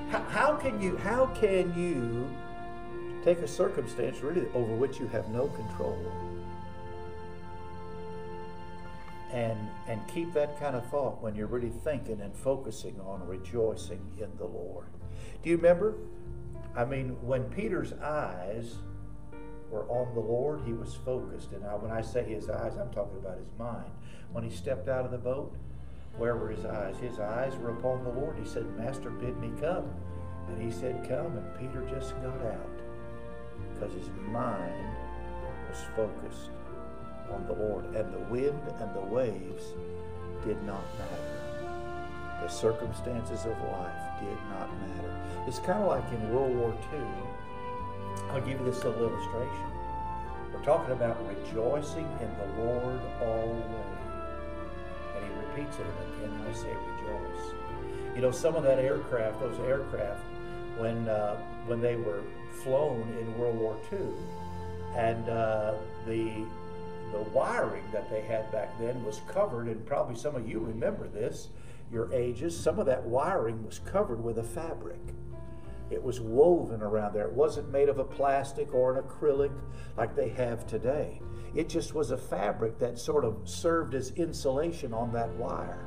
How, 0.09 0.23
how 0.23 0.57
can 0.57 0.81
you? 0.81 0.97
How 0.97 1.27
can 1.27 1.75
you 1.79 2.29
take 3.27 3.39
a 3.39 3.49
circumstance 3.49 4.21
really 4.21 4.47
over 4.55 4.73
which 4.77 5.01
you 5.01 5.09
have 5.09 5.29
no 5.29 5.49
control? 5.49 5.99
and 9.33 9.59
and 9.89 10.01
keep 10.07 10.33
that 10.33 10.59
kind 10.61 10.77
of 10.77 10.89
thought 10.89 11.21
when 11.21 11.35
you're 11.35 11.49
really 11.49 11.73
thinking 11.85 12.21
and 12.21 12.35
focusing 12.35 12.99
on 13.01 13.27
rejoicing 13.27 14.01
in 14.19 14.31
the 14.39 14.45
Lord. 14.45 14.87
Do 15.43 15.51
you 15.51 15.57
remember? 15.57 15.97
I 16.77 16.85
mean, 16.85 17.17
when 17.21 17.45
Peter's 17.45 17.93
eyes 17.95 18.77
were 19.69 19.85
on 19.91 20.15
the 20.15 20.21
Lord, 20.21 20.63
he 20.65 20.73
was 20.73 20.95
focused. 20.95 21.53
And 21.53 21.65
I, 21.65 21.75
when 21.75 21.91
I 21.91 22.03
say 22.03 22.23
his 22.23 22.49
eyes, 22.49 22.77
I'm 22.77 22.91
talking 22.93 23.19
about 23.19 23.39
his 23.39 23.51
mind. 23.59 23.91
When 24.33 24.45
he 24.45 24.51
stepped 24.51 24.89
out 24.89 25.05
of 25.05 25.11
the 25.11 25.19
boat, 25.19 25.57
where 26.17 26.37
were 26.37 26.51
his 26.51 26.65
eyes? 26.65 26.97
His 26.99 27.19
eyes 27.19 27.57
were 27.57 27.71
upon 27.71 28.05
the 28.05 28.11
Lord. 28.11 28.39
He 28.39 28.49
said, 28.49 28.67
Master, 28.79 29.11
bid 29.11 29.37
me 29.39 29.51
come. 29.61 29.91
And 30.49 30.63
he 30.63 30.71
said, 30.71 31.09
Come. 31.09 31.37
And 31.37 31.59
Peter 31.59 31.85
just 31.91 32.15
got 32.23 32.41
out 32.43 32.86
because 33.79 33.95
his 33.95 34.09
mind 34.31 34.97
was 35.69 35.79
focused 35.95 36.51
on 37.31 37.47
the 37.47 37.53
Lord. 37.53 37.85
And 37.95 38.13
the 38.13 38.19
wind 38.31 38.61
and 38.81 38.95
the 38.95 39.01
waves 39.01 39.63
did 40.45 40.63
not 40.65 40.85
matter. 40.99 41.37
The 42.43 42.49
circumstances 42.49 43.45
of 43.45 43.59
life 43.63 44.21
did 44.21 44.39
not 44.51 44.69
matter. 44.81 45.21
It's 45.47 45.59
kind 45.59 45.83
of 45.83 45.89
like 45.89 46.05
in 46.13 46.33
World 46.33 46.55
War 46.57 46.75
II. 46.93 47.01
I'll 48.31 48.41
give 48.41 48.61
you 48.61 48.65
this 48.65 48.85
little 48.85 49.09
illustration. 49.09 49.67
We're 50.53 50.65
talking 50.65 50.93
about 50.93 51.19
rejoicing 51.29 52.09
in 52.21 52.31
the 52.39 52.63
Lord 52.63 53.01
always. 53.21 53.65
And 55.17 55.25
he 55.25 55.31
repeats 55.41 55.77
it 55.79 55.87
again. 55.87 56.41
I 56.49 56.55
say 56.55 56.69
rejoice. 56.69 57.55
You 58.15 58.23
know, 58.23 58.31
some 58.31 58.55
of 58.55 58.63
that 58.63 58.79
aircraft, 58.79 59.41
those 59.41 59.59
aircraft, 59.61 60.21
when 60.79 61.09
uh, 61.09 61.37
when 61.67 61.81
they 61.81 61.97
were 61.97 62.23
flown 62.63 63.03
in 63.21 63.39
World 63.39 63.59
War 63.59 63.77
II, 63.93 63.99
and 64.95 65.29
uh, 65.29 65.75
the 66.07 66.45
the 67.13 67.23
wiring 67.33 67.85
that 67.93 68.11
they 68.11 68.23
had 68.23 68.51
back 68.51 68.79
then 68.79 69.05
was 69.05 69.21
covered, 69.29 69.69
and 69.69 69.85
probably 69.87 70.17
some 70.17 70.35
of 70.35 70.49
you 70.49 70.59
remember 70.59 71.09
this, 71.09 71.49
your 71.93 72.13
ages, 72.13 72.59
some 72.59 72.79
of 72.79 72.87
that 72.87 73.03
wiring 73.05 73.65
was 73.65 73.79
covered 73.81 74.23
with 74.23 74.39
a 74.39 74.43
fabric. 74.43 75.01
It 75.89 76.03
was 76.03 76.21
woven 76.21 76.83
around 76.83 77.15
there. 77.15 77.27
It 77.27 77.33
wasn't 77.33 77.71
made 77.71 77.89
of 77.89 78.01
a 78.01 78.05
plastic 78.05 78.75
or 78.75 78.97
an 78.99 79.05
acrylic 79.05 79.53
like 79.97 80.17
they 80.17 80.31
have 80.31 80.67
today. 80.67 81.21
It 81.55 81.69
just 81.69 81.95
was 81.95 82.11
a 82.11 82.19
fabric 82.19 82.79
that 82.81 82.99
sort 82.99 83.25
of 83.25 83.37
served 83.45 83.95
as 83.95 84.11
insulation 84.13 84.93
on 84.93 85.13
that 85.13 85.31
wire. 85.37 85.87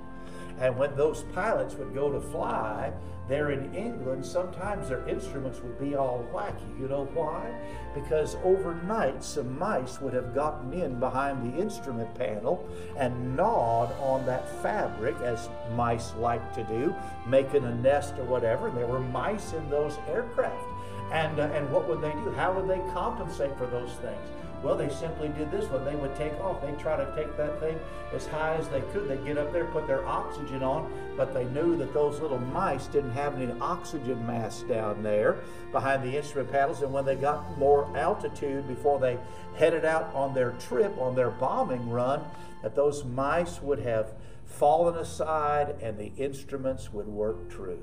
And 0.59 0.77
when 0.77 0.95
those 0.95 1.23
pilots 1.33 1.75
would 1.75 1.93
go 1.93 2.11
to 2.11 2.19
fly, 2.19 2.93
there 3.29 3.51
in 3.51 3.73
England, 3.75 4.25
sometimes 4.25 4.89
their 4.89 5.07
instruments 5.07 5.61
would 5.61 5.79
be 5.79 5.95
all 5.95 6.27
wacky. 6.33 6.79
You 6.79 6.87
know 6.87 7.05
why? 7.13 7.45
Because 7.93 8.35
overnight 8.43 9.23
some 9.23 9.57
mice 9.57 10.01
would 10.01 10.13
have 10.13 10.33
gotten 10.33 10.73
in 10.73 10.99
behind 10.99 11.53
the 11.53 11.57
instrument 11.57 12.13
panel 12.15 12.67
and 12.97 13.35
gnawed 13.35 13.91
on 13.99 14.25
that 14.25 14.49
fabric, 14.63 15.15
as 15.21 15.47
mice 15.75 16.13
like 16.15 16.53
to 16.55 16.63
do, 16.63 16.95
making 17.27 17.63
a 17.63 17.75
nest 17.75 18.15
or 18.17 18.25
whatever. 18.25 18.67
And 18.67 18.77
there 18.77 18.87
were 18.87 18.99
mice 18.99 19.53
in 19.53 19.69
those 19.69 19.97
aircraft. 20.09 20.65
And, 21.11 21.39
uh, 21.39 21.43
and 21.53 21.71
what 21.71 21.87
would 21.87 22.01
they 22.01 22.11
do? 22.11 22.31
How 22.35 22.51
would 22.53 22.67
they 22.67 22.81
compensate 22.93 23.55
for 23.57 23.67
those 23.67 23.91
things? 23.93 24.38
Well, 24.61 24.75
they 24.75 24.89
simply 24.89 25.29
did 25.29 25.51
this 25.51 25.69
when 25.69 25.85
they 25.85 25.95
would 25.95 26.15
take 26.15 26.33
off. 26.41 26.61
They'd 26.61 26.77
try 26.77 26.97
to 26.97 27.15
take 27.15 27.37
that 27.37 27.59
thing 27.61 27.79
as 28.13 28.27
high 28.27 28.55
as 28.55 28.67
they 28.67 28.81
could. 28.91 29.07
They'd 29.07 29.23
get 29.23 29.37
up 29.37 29.53
there, 29.53 29.65
put 29.65 29.87
their 29.87 30.05
oxygen 30.05 30.63
on, 30.63 30.91
but 31.15 31.33
they 31.33 31.45
knew 31.45 31.77
that 31.77 31.93
those 31.93 32.19
little 32.19 32.39
mice 32.39 32.87
didn't 32.87 33.11
have 33.11 33.39
any 33.39 33.51
oxygen 33.61 34.25
mass 34.27 34.63
down 34.63 35.01
there 35.01 35.37
behind 35.71 36.03
the 36.03 36.17
instrument 36.17 36.51
panels. 36.51 36.81
And 36.81 36.91
when 36.91 37.05
they 37.05 37.15
got 37.15 37.57
more 37.57 37.95
altitude 37.97 38.67
before 38.67 38.99
they 38.99 39.17
headed 39.55 39.85
out 39.85 40.13
on 40.13 40.33
their 40.33 40.51
trip, 40.51 40.97
on 40.99 41.15
their 41.15 41.31
bombing 41.31 41.89
run, 41.89 42.21
that 42.61 42.75
those 42.75 43.05
mice 43.05 43.61
would 43.61 43.79
have 43.79 44.11
fallen 44.45 44.95
aside 44.95 45.75
and 45.81 45.97
the 45.97 46.11
instruments 46.17 46.91
would 46.91 47.07
work 47.07 47.49
true. 47.49 47.81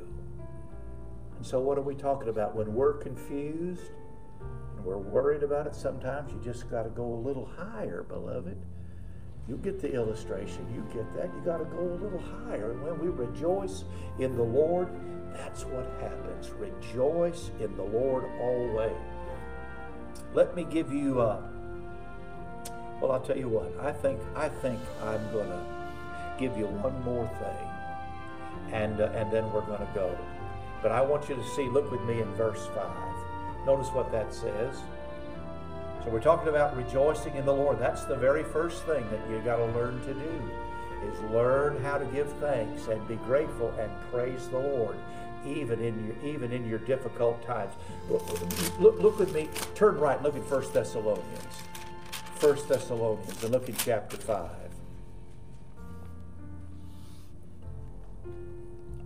And 1.39 1.47
so, 1.47 1.61
what 1.61 1.79
are 1.79 1.83
we 1.83 1.95
talking 1.95 2.29
about? 2.29 2.55
When 2.55 2.75
we're 2.75 2.95
confused, 2.95 3.93
we're 4.87 4.99
worried 4.99 5.43
about 5.43 5.67
it 5.67 5.75
sometimes. 5.75 6.33
You 6.33 6.41
just 6.45 6.71
got 6.71 6.85
to 6.85 6.91
go 6.91 7.05
a 7.05 7.21
little 7.27 7.45
higher, 7.45 8.05
beloved. 8.05 8.57
You 9.49 9.57
get 9.57 9.81
the 9.81 9.93
illustration. 9.93 10.65
You 10.73 10.83
get 10.95 11.13
that. 11.17 11.29
You 11.35 11.43
got 11.45 11.59
to 11.59 11.65
go 11.65 11.81
a 11.81 11.99
little 12.01 12.23
higher. 12.47 12.71
And 12.71 12.83
when 12.85 12.99
we 13.01 13.09
rejoice 13.09 13.83
in 14.21 14.37
the 14.37 14.45
Lord, 14.45 14.89
that's 15.33 15.65
what 15.65 15.87
happens. 16.01 16.51
Rejoice 16.51 17.51
in 17.59 17.77
the 17.77 17.83
Lord 17.83 18.25
always. 18.41 18.97
Let 20.35 20.55
me 20.55 20.65
give 20.65 20.93
you. 20.93 21.21
Uh, 21.21 21.43
well, 23.01 23.11
I'll 23.11 23.21
tell 23.21 23.37
you 23.37 23.49
what. 23.49 23.73
I 23.85 23.91
think 23.91 24.21
I 24.37 24.49
think 24.49 24.79
I'm 25.03 25.21
to 25.33 25.61
give 26.39 26.57
you 26.57 26.67
one 26.67 27.03
more 27.03 27.27
thing, 27.27 28.73
and 28.73 29.01
uh, 29.01 29.11
and 29.15 29.33
then 29.33 29.53
we're 29.53 29.67
to 29.81 29.89
go. 29.95 30.17
But 30.81 30.93
I 30.93 31.01
want 31.01 31.29
you 31.29 31.35
to 31.35 31.45
see. 31.51 31.69
Look 31.69 31.91
with 31.91 32.03
me 32.03 32.21
in 32.21 32.33
verse 32.35 32.67
five. 32.69 33.16
Notice 33.67 33.89
what 33.89 34.13
that 34.13 34.33
says. 34.33 34.77
So 36.05 36.11
we're 36.11 36.21
talking 36.21 36.49
about 36.49 36.77
rejoicing 36.77 37.35
in 37.35 37.45
the 37.45 37.53
Lord. 37.53 37.81
That's 37.81 38.05
the 38.05 38.15
very 38.15 38.45
first 38.45 38.85
thing 38.85 39.05
that 39.11 39.29
you 39.29 39.41
got 39.41 39.57
to 39.57 39.67
learn 39.67 40.01
to 40.03 40.15
do 40.15 40.51
is 41.05 41.21
learn 41.33 41.83
how 41.83 41.99
to 41.99 42.05
give 42.07 42.33
thanks 42.35 42.87
and 42.87 43.07
be 43.09 43.17
grateful 43.17 43.75
and 43.79 43.91
praise 44.11 44.49
the 44.49 44.59
Lord 44.59 44.97
even 45.47 45.81
in 45.81 46.07
your 46.07 46.35
even 46.35 46.53
in 46.53 46.67
your 46.69 46.79
difficult 46.81 47.45
times. 47.45 47.73
Look, 48.09 48.81
look, 48.81 49.01
look 49.01 49.19
with 49.19 49.35
me. 49.35 49.49
Turn 49.75 49.99
right. 49.99 50.21
Look 50.23 50.37
at 50.37 50.51
1 50.51 50.73
Thessalonians. 50.73 51.63
1 52.41 52.59
Thessalonians 52.69 53.43
and 53.43 53.53
look 53.53 53.69
at 53.69 53.77
chapter 53.79 54.17
5. 54.17 54.51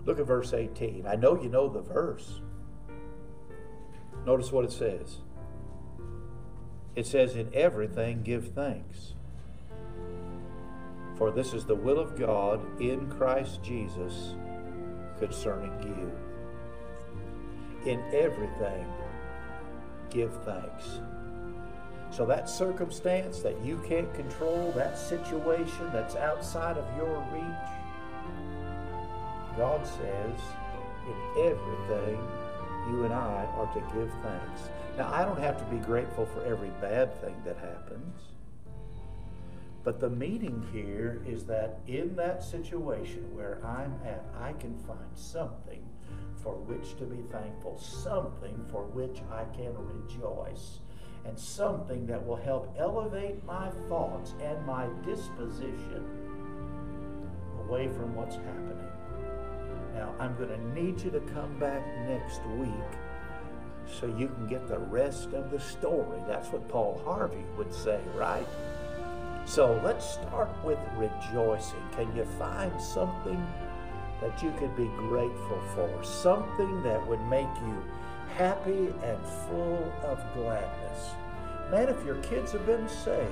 Look 0.06 0.18
at 0.18 0.26
verse 0.26 0.52
18. 0.52 1.06
I 1.06 1.14
know 1.14 1.40
you 1.40 1.48
know 1.48 1.68
the 1.68 1.82
verse. 1.82 2.40
Notice 4.26 4.52
what 4.52 4.64
it 4.64 4.72
says. 4.72 5.18
It 6.94 7.06
says, 7.06 7.36
In 7.36 7.50
everything 7.54 8.22
give 8.22 8.52
thanks. 8.52 9.14
For 11.16 11.30
this 11.30 11.52
is 11.52 11.64
the 11.64 11.74
will 11.74 11.98
of 11.98 12.18
God 12.18 12.60
in 12.80 13.10
Christ 13.10 13.62
Jesus 13.62 14.34
concerning 15.18 15.72
you. 15.82 16.12
In 17.90 18.00
everything 18.12 18.86
give 20.10 20.32
thanks. 20.44 21.00
So, 22.10 22.26
that 22.26 22.50
circumstance 22.50 23.40
that 23.40 23.62
you 23.64 23.78
can't 23.86 24.12
control, 24.14 24.72
that 24.72 24.98
situation 24.98 25.90
that's 25.92 26.16
outside 26.16 26.76
of 26.76 26.96
your 26.96 27.24
reach, 27.32 27.44
God 29.56 29.86
says, 29.86 30.40
in 31.06 31.44
everything 31.44 32.18
you 32.88 33.04
and 33.04 33.12
I 33.12 33.44
are 33.56 33.72
to 33.74 33.80
give 33.94 34.10
thanks. 34.22 34.70
Now, 34.96 35.12
I 35.12 35.24
don't 35.24 35.38
have 35.40 35.58
to 35.58 35.64
be 35.64 35.78
grateful 35.78 36.26
for 36.26 36.44
every 36.44 36.70
bad 36.80 37.20
thing 37.20 37.34
that 37.44 37.56
happens. 37.58 38.14
But 39.82 39.98
the 39.98 40.10
meaning 40.10 40.66
here 40.72 41.22
is 41.26 41.44
that 41.44 41.80
in 41.86 42.14
that 42.16 42.42
situation 42.42 43.34
where 43.34 43.64
I'm 43.64 43.94
at, 44.04 44.24
I 44.38 44.52
can 44.54 44.76
find 44.80 45.10
something 45.14 45.82
for 46.42 46.54
which 46.54 46.98
to 46.98 47.04
be 47.04 47.22
thankful, 47.30 47.78
something 47.78 48.64
for 48.70 48.84
which 48.84 49.20
I 49.30 49.44
can 49.56 49.72
rejoice, 49.76 50.80
and 51.24 51.38
something 51.38 52.06
that 52.06 52.24
will 52.26 52.36
help 52.36 52.74
elevate 52.78 53.44
my 53.44 53.70
thoughts 53.88 54.34
and 54.42 54.64
my 54.66 54.86
disposition 55.04 56.04
away 57.60 57.88
from 57.88 58.14
what's 58.14 58.36
happening. 58.36 58.89
Now, 60.00 60.14
I'm 60.18 60.34
going 60.36 60.48
to 60.48 60.82
need 60.82 60.98
you 61.02 61.10
to 61.10 61.20
come 61.20 61.58
back 61.58 61.86
next 62.08 62.40
week 62.56 62.70
so 63.86 64.06
you 64.06 64.28
can 64.28 64.46
get 64.46 64.66
the 64.66 64.78
rest 64.78 65.34
of 65.34 65.50
the 65.50 65.60
story. 65.60 66.18
That's 66.26 66.48
what 66.48 66.66
Paul 66.70 67.02
Harvey 67.04 67.44
would 67.58 67.70
say, 67.70 68.00
right? 68.14 68.46
So 69.44 69.78
let's 69.84 70.14
start 70.14 70.48
with 70.64 70.78
rejoicing. 70.96 71.82
Can 71.92 72.16
you 72.16 72.24
find 72.38 72.80
something 72.80 73.46
that 74.22 74.42
you 74.42 74.54
could 74.58 74.74
be 74.74 74.86
grateful 74.96 75.60
for? 75.74 76.02
Something 76.02 76.82
that 76.82 77.06
would 77.06 77.20
make 77.26 77.54
you 77.66 77.84
happy 78.38 78.94
and 79.04 79.18
full 79.50 79.92
of 80.04 80.18
gladness. 80.32 81.10
Man, 81.70 81.90
if 81.90 82.02
your 82.06 82.16
kids 82.22 82.52
have 82.52 82.64
been 82.64 82.88
saved, 82.88 83.30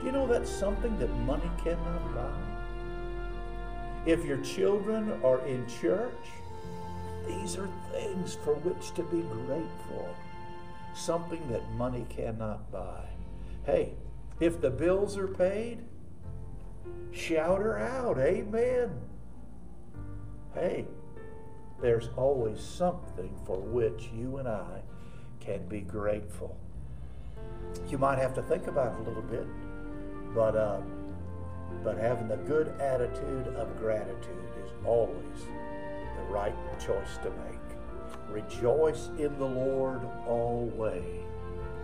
do 0.00 0.04
you 0.04 0.12
know 0.12 0.26
that's 0.26 0.50
something 0.50 0.98
that 0.98 1.10
money 1.20 1.50
cannot 1.64 2.14
buy? 2.14 2.47
If 4.06 4.24
your 4.24 4.38
children 4.38 5.20
are 5.22 5.46
in 5.46 5.66
church, 5.66 6.12
these 7.26 7.56
are 7.56 7.68
things 7.92 8.36
for 8.42 8.54
which 8.54 8.94
to 8.94 9.02
be 9.02 9.20
grateful. 9.20 10.08
Something 10.94 11.46
that 11.50 11.70
money 11.72 12.06
cannot 12.08 12.70
buy. 12.72 13.04
Hey, 13.64 13.92
if 14.40 14.60
the 14.60 14.70
bills 14.70 15.16
are 15.16 15.28
paid, 15.28 15.84
shout 17.12 17.58
her 17.60 17.78
out. 17.78 18.18
Amen. 18.18 18.90
Hey, 20.54 20.86
there's 21.80 22.08
always 22.16 22.60
something 22.60 23.38
for 23.44 23.58
which 23.58 24.08
you 24.14 24.38
and 24.38 24.48
I 24.48 24.82
can 25.40 25.66
be 25.68 25.80
grateful. 25.80 26.56
You 27.88 27.98
might 27.98 28.18
have 28.18 28.34
to 28.34 28.42
think 28.42 28.66
about 28.66 28.94
it 28.94 29.00
a 29.00 29.08
little 29.08 29.22
bit, 29.22 29.46
but 30.34 30.56
uh, 30.56 30.80
but 31.84 31.96
having 31.98 32.30
a 32.30 32.36
good 32.36 32.68
attitude 32.80 33.48
of 33.56 33.78
gratitude 33.78 34.48
is 34.64 34.70
always 34.84 35.44
the 36.16 36.24
right 36.32 36.54
choice 36.78 37.18
to 37.22 37.30
make. 37.30 37.58
Rejoice 38.28 39.08
in 39.18 39.36
the 39.38 39.46
Lord 39.46 40.02
always. 40.26 41.24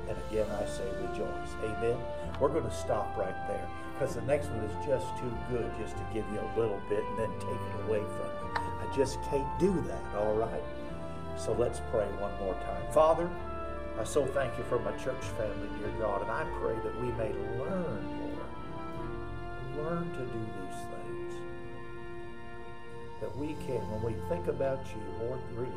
And 0.08 0.16
again, 0.28 0.46
I 0.50 0.66
say 0.66 0.84
rejoice. 1.08 1.50
Amen. 1.64 1.96
We're 2.40 2.50
going 2.50 2.64
to 2.68 2.74
stop 2.74 3.16
right 3.16 3.48
there 3.48 3.68
because 3.94 4.14
the 4.14 4.22
next 4.22 4.48
one 4.48 4.64
is 4.64 4.86
just 4.86 5.06
too 5.18 5.32
good 5.50 5.70
just 5.80 5.96
to 5.96 6.02
give 6.12 6.24
you 6.32 6.40
a 6.40 6.50
little 6.58 6.80
bit 6.88 7.02
and 7.02 7.18
then 7.18 7.30
take 7.38 7.48
it 7.48 7.88
away 7.88 8.02
from 8.02 8.26
you. 8.26 8.50
I 8.56 8.96
just 8.96 9.22
can't 9.22 9.58
do 9.58 9.72
that, 9.88 10.16
all 10.16 10.34
right? 10.34 10.62
So 11.36 11.52
let's 11.52 11.80
pray 11.90 12.06
one 12.18 12.32
more 12.40 12.54
time. 12.54 12.92
Father, 12.92 13.30
I 13.98 14.04
so 14.04 14.26
thank 14.26 14.56
you 14.58 14.64
for 14.64 14.78
my 14.80 14.92
church 14.92 15.22
family, 15.38 15.68
dear 15.78 15.92
God, 16.00 16.22
and 16.22 16.30
I 16.30 16.44
pray 16.60 16.74
that 16.82 17.00
we 17.00 17.08
may 17.12 17.32
learn, 17.58 18.13
learn 19.76 20.10
to 20.12 20.18
do 20.18 20.46
these 20.60 20.80
things. 20.90 21.34
That 23.20 23.36
we 23.36 23.54
can, 23.66 23.80
when 23.90 24.02
we 24.02 24.20
think 24.28 24.48
about 24.48 24.84
you, 24.88 25.26
Lord, 25.26 25.40
really, 25.54 25.72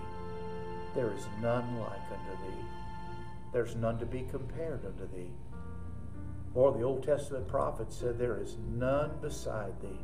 there 0.95 1.13
is 1.13 1.27
none 1.41 1.79
like 1.79 2.01
unto 2.11 2.43
thee. 2.43 2.65
There's 3.53 3.75
none 3.75 3.97
to 3.99 4.05
be 4.05 4.25
compared 4.29 4.85
unto 4.85 5.07
thee. 5.15 5.31
Or 6.53 6.71
the 6.71 6.81
Old 6.81 7.03
Testament 7.03 7.47
prophet 7.47 7.93
said, 7.93 8.17
There 8.17 8.41
is 8.41 8.57
none 8.73 9.11
beside 9.21 9.79
thee. 9.81 9.99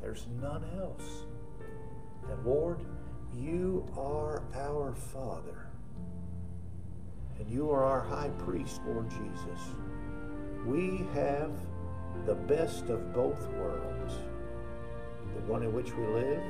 There's 0.00 0.26
none 0.40 0.64
else. 0.78 1.22
And 2.30 2.44
Lord, 2.44 2.80
you 3.34 3.86
are 3.96 4.42
our 4.54 4.94
Father. 4.94 5.68
And 7.38 7.48
you 7.48 7.70
are 7.70 7.84
our 7.84 8.00
high 8.00 8.30
priest, 8.38 8.80
Lord 8.86 9.08
Jesus. 9.10 9.74
We 10.64 11.06
have 11.14 11.52
the 12.24 12.34
best 12.34 12.88
of 12.88 13.12
both 13.12 13.46
worlds 13.48 14.14
the 15.36 15.52
one 15.52 15.62
in 15.62 15.72
which 15.72 15.92
we 15.94 16.06
live 16.06 16.42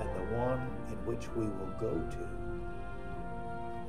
and 0.00 0.08
the 0.08 0.36
one 0.36 0.60
in 0.88 0.96
which 1.04 1.28
we 1.36 1.44
will 1.44 1.72
go 1.78 1.92
to. 2.10 2.24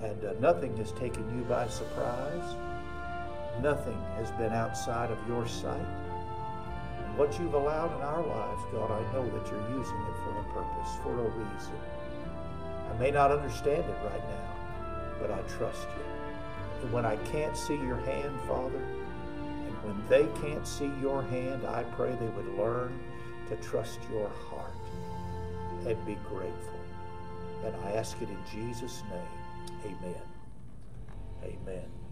And 0.06 0.26
uh, 0.26 0.34
nothing 0.40 0.76
has 0.78 0.92
taken 0.94 1.24
you 1.38 1.44
by 1.46 1.68
surprise. 1.68 2.56
Nothing 3.62 3.98
has 4.18 4.32
been 4.32 4.52
outside 4.52 5.12
of 5.12 5.18
your 5.28 5.48
sight. 5.48 5.86
And 7.06 7.18
what 7.18 7.40
you've 7.40 7.54
allowed 7.54 7.96
in 7.96 8.02
our 8.02 8.26
lives, 8.26 8.62
God, 8.74 8.92
I 8.92 9.14
know 9.14 9.24
that 9.24 9.50
you're 9.50 9.70
using 9.70 10.02
it 10.12 10.18
for 10.24 10.40
a 10.40 10.44
purpose, 10.52 10.92
for 11.04 11.18
a 11.18 11.30
reason. 11.30 11.80
I 12.92 12.98
may 13.00 13.12
not 13.12 13.32
understand 13.32 13.86
it 13.86 13.98
right 14.04 14.28
now, 14.28 14.56
but 15.22 15.32
I 15.32 15.40
trust 15.58 15.84
you. 15.84 16.04
And 16.82 16.92
when 16.92 17.06
I 17.06 17.16
can't 17.32 17.56
see 17.56 17.76
your 17.76 18.02
hand, 18.02 18.38
Father, 18.42 18.82
when 19.84 20.02
they 20.08 20.28
can't 20.42 20.66
see 20.68 20.92
your 21.02 21.22
hand, 21.24 21.66
I 21.66 21.84
pray 21.84 22.16
they 22.16 22.28
would 22.28 22.58
learn 22.58 22.98
to 23.50 23.56
trust 23.58 24.00
your 24.12 24.30
heart 24.50 24.74
and 25.86 26.06
be 26.06 26.16
grateful. 26.30 26.80
And 27.66 27.76
I 27.86 27.92
ask 27.92 28.22
it 28.22 28.30
in 28.30 28.40
Jesus' 28.52 29.04
name. 29.10 29.96
Amen. 30.02 30.22
Amen. 31.44 32.03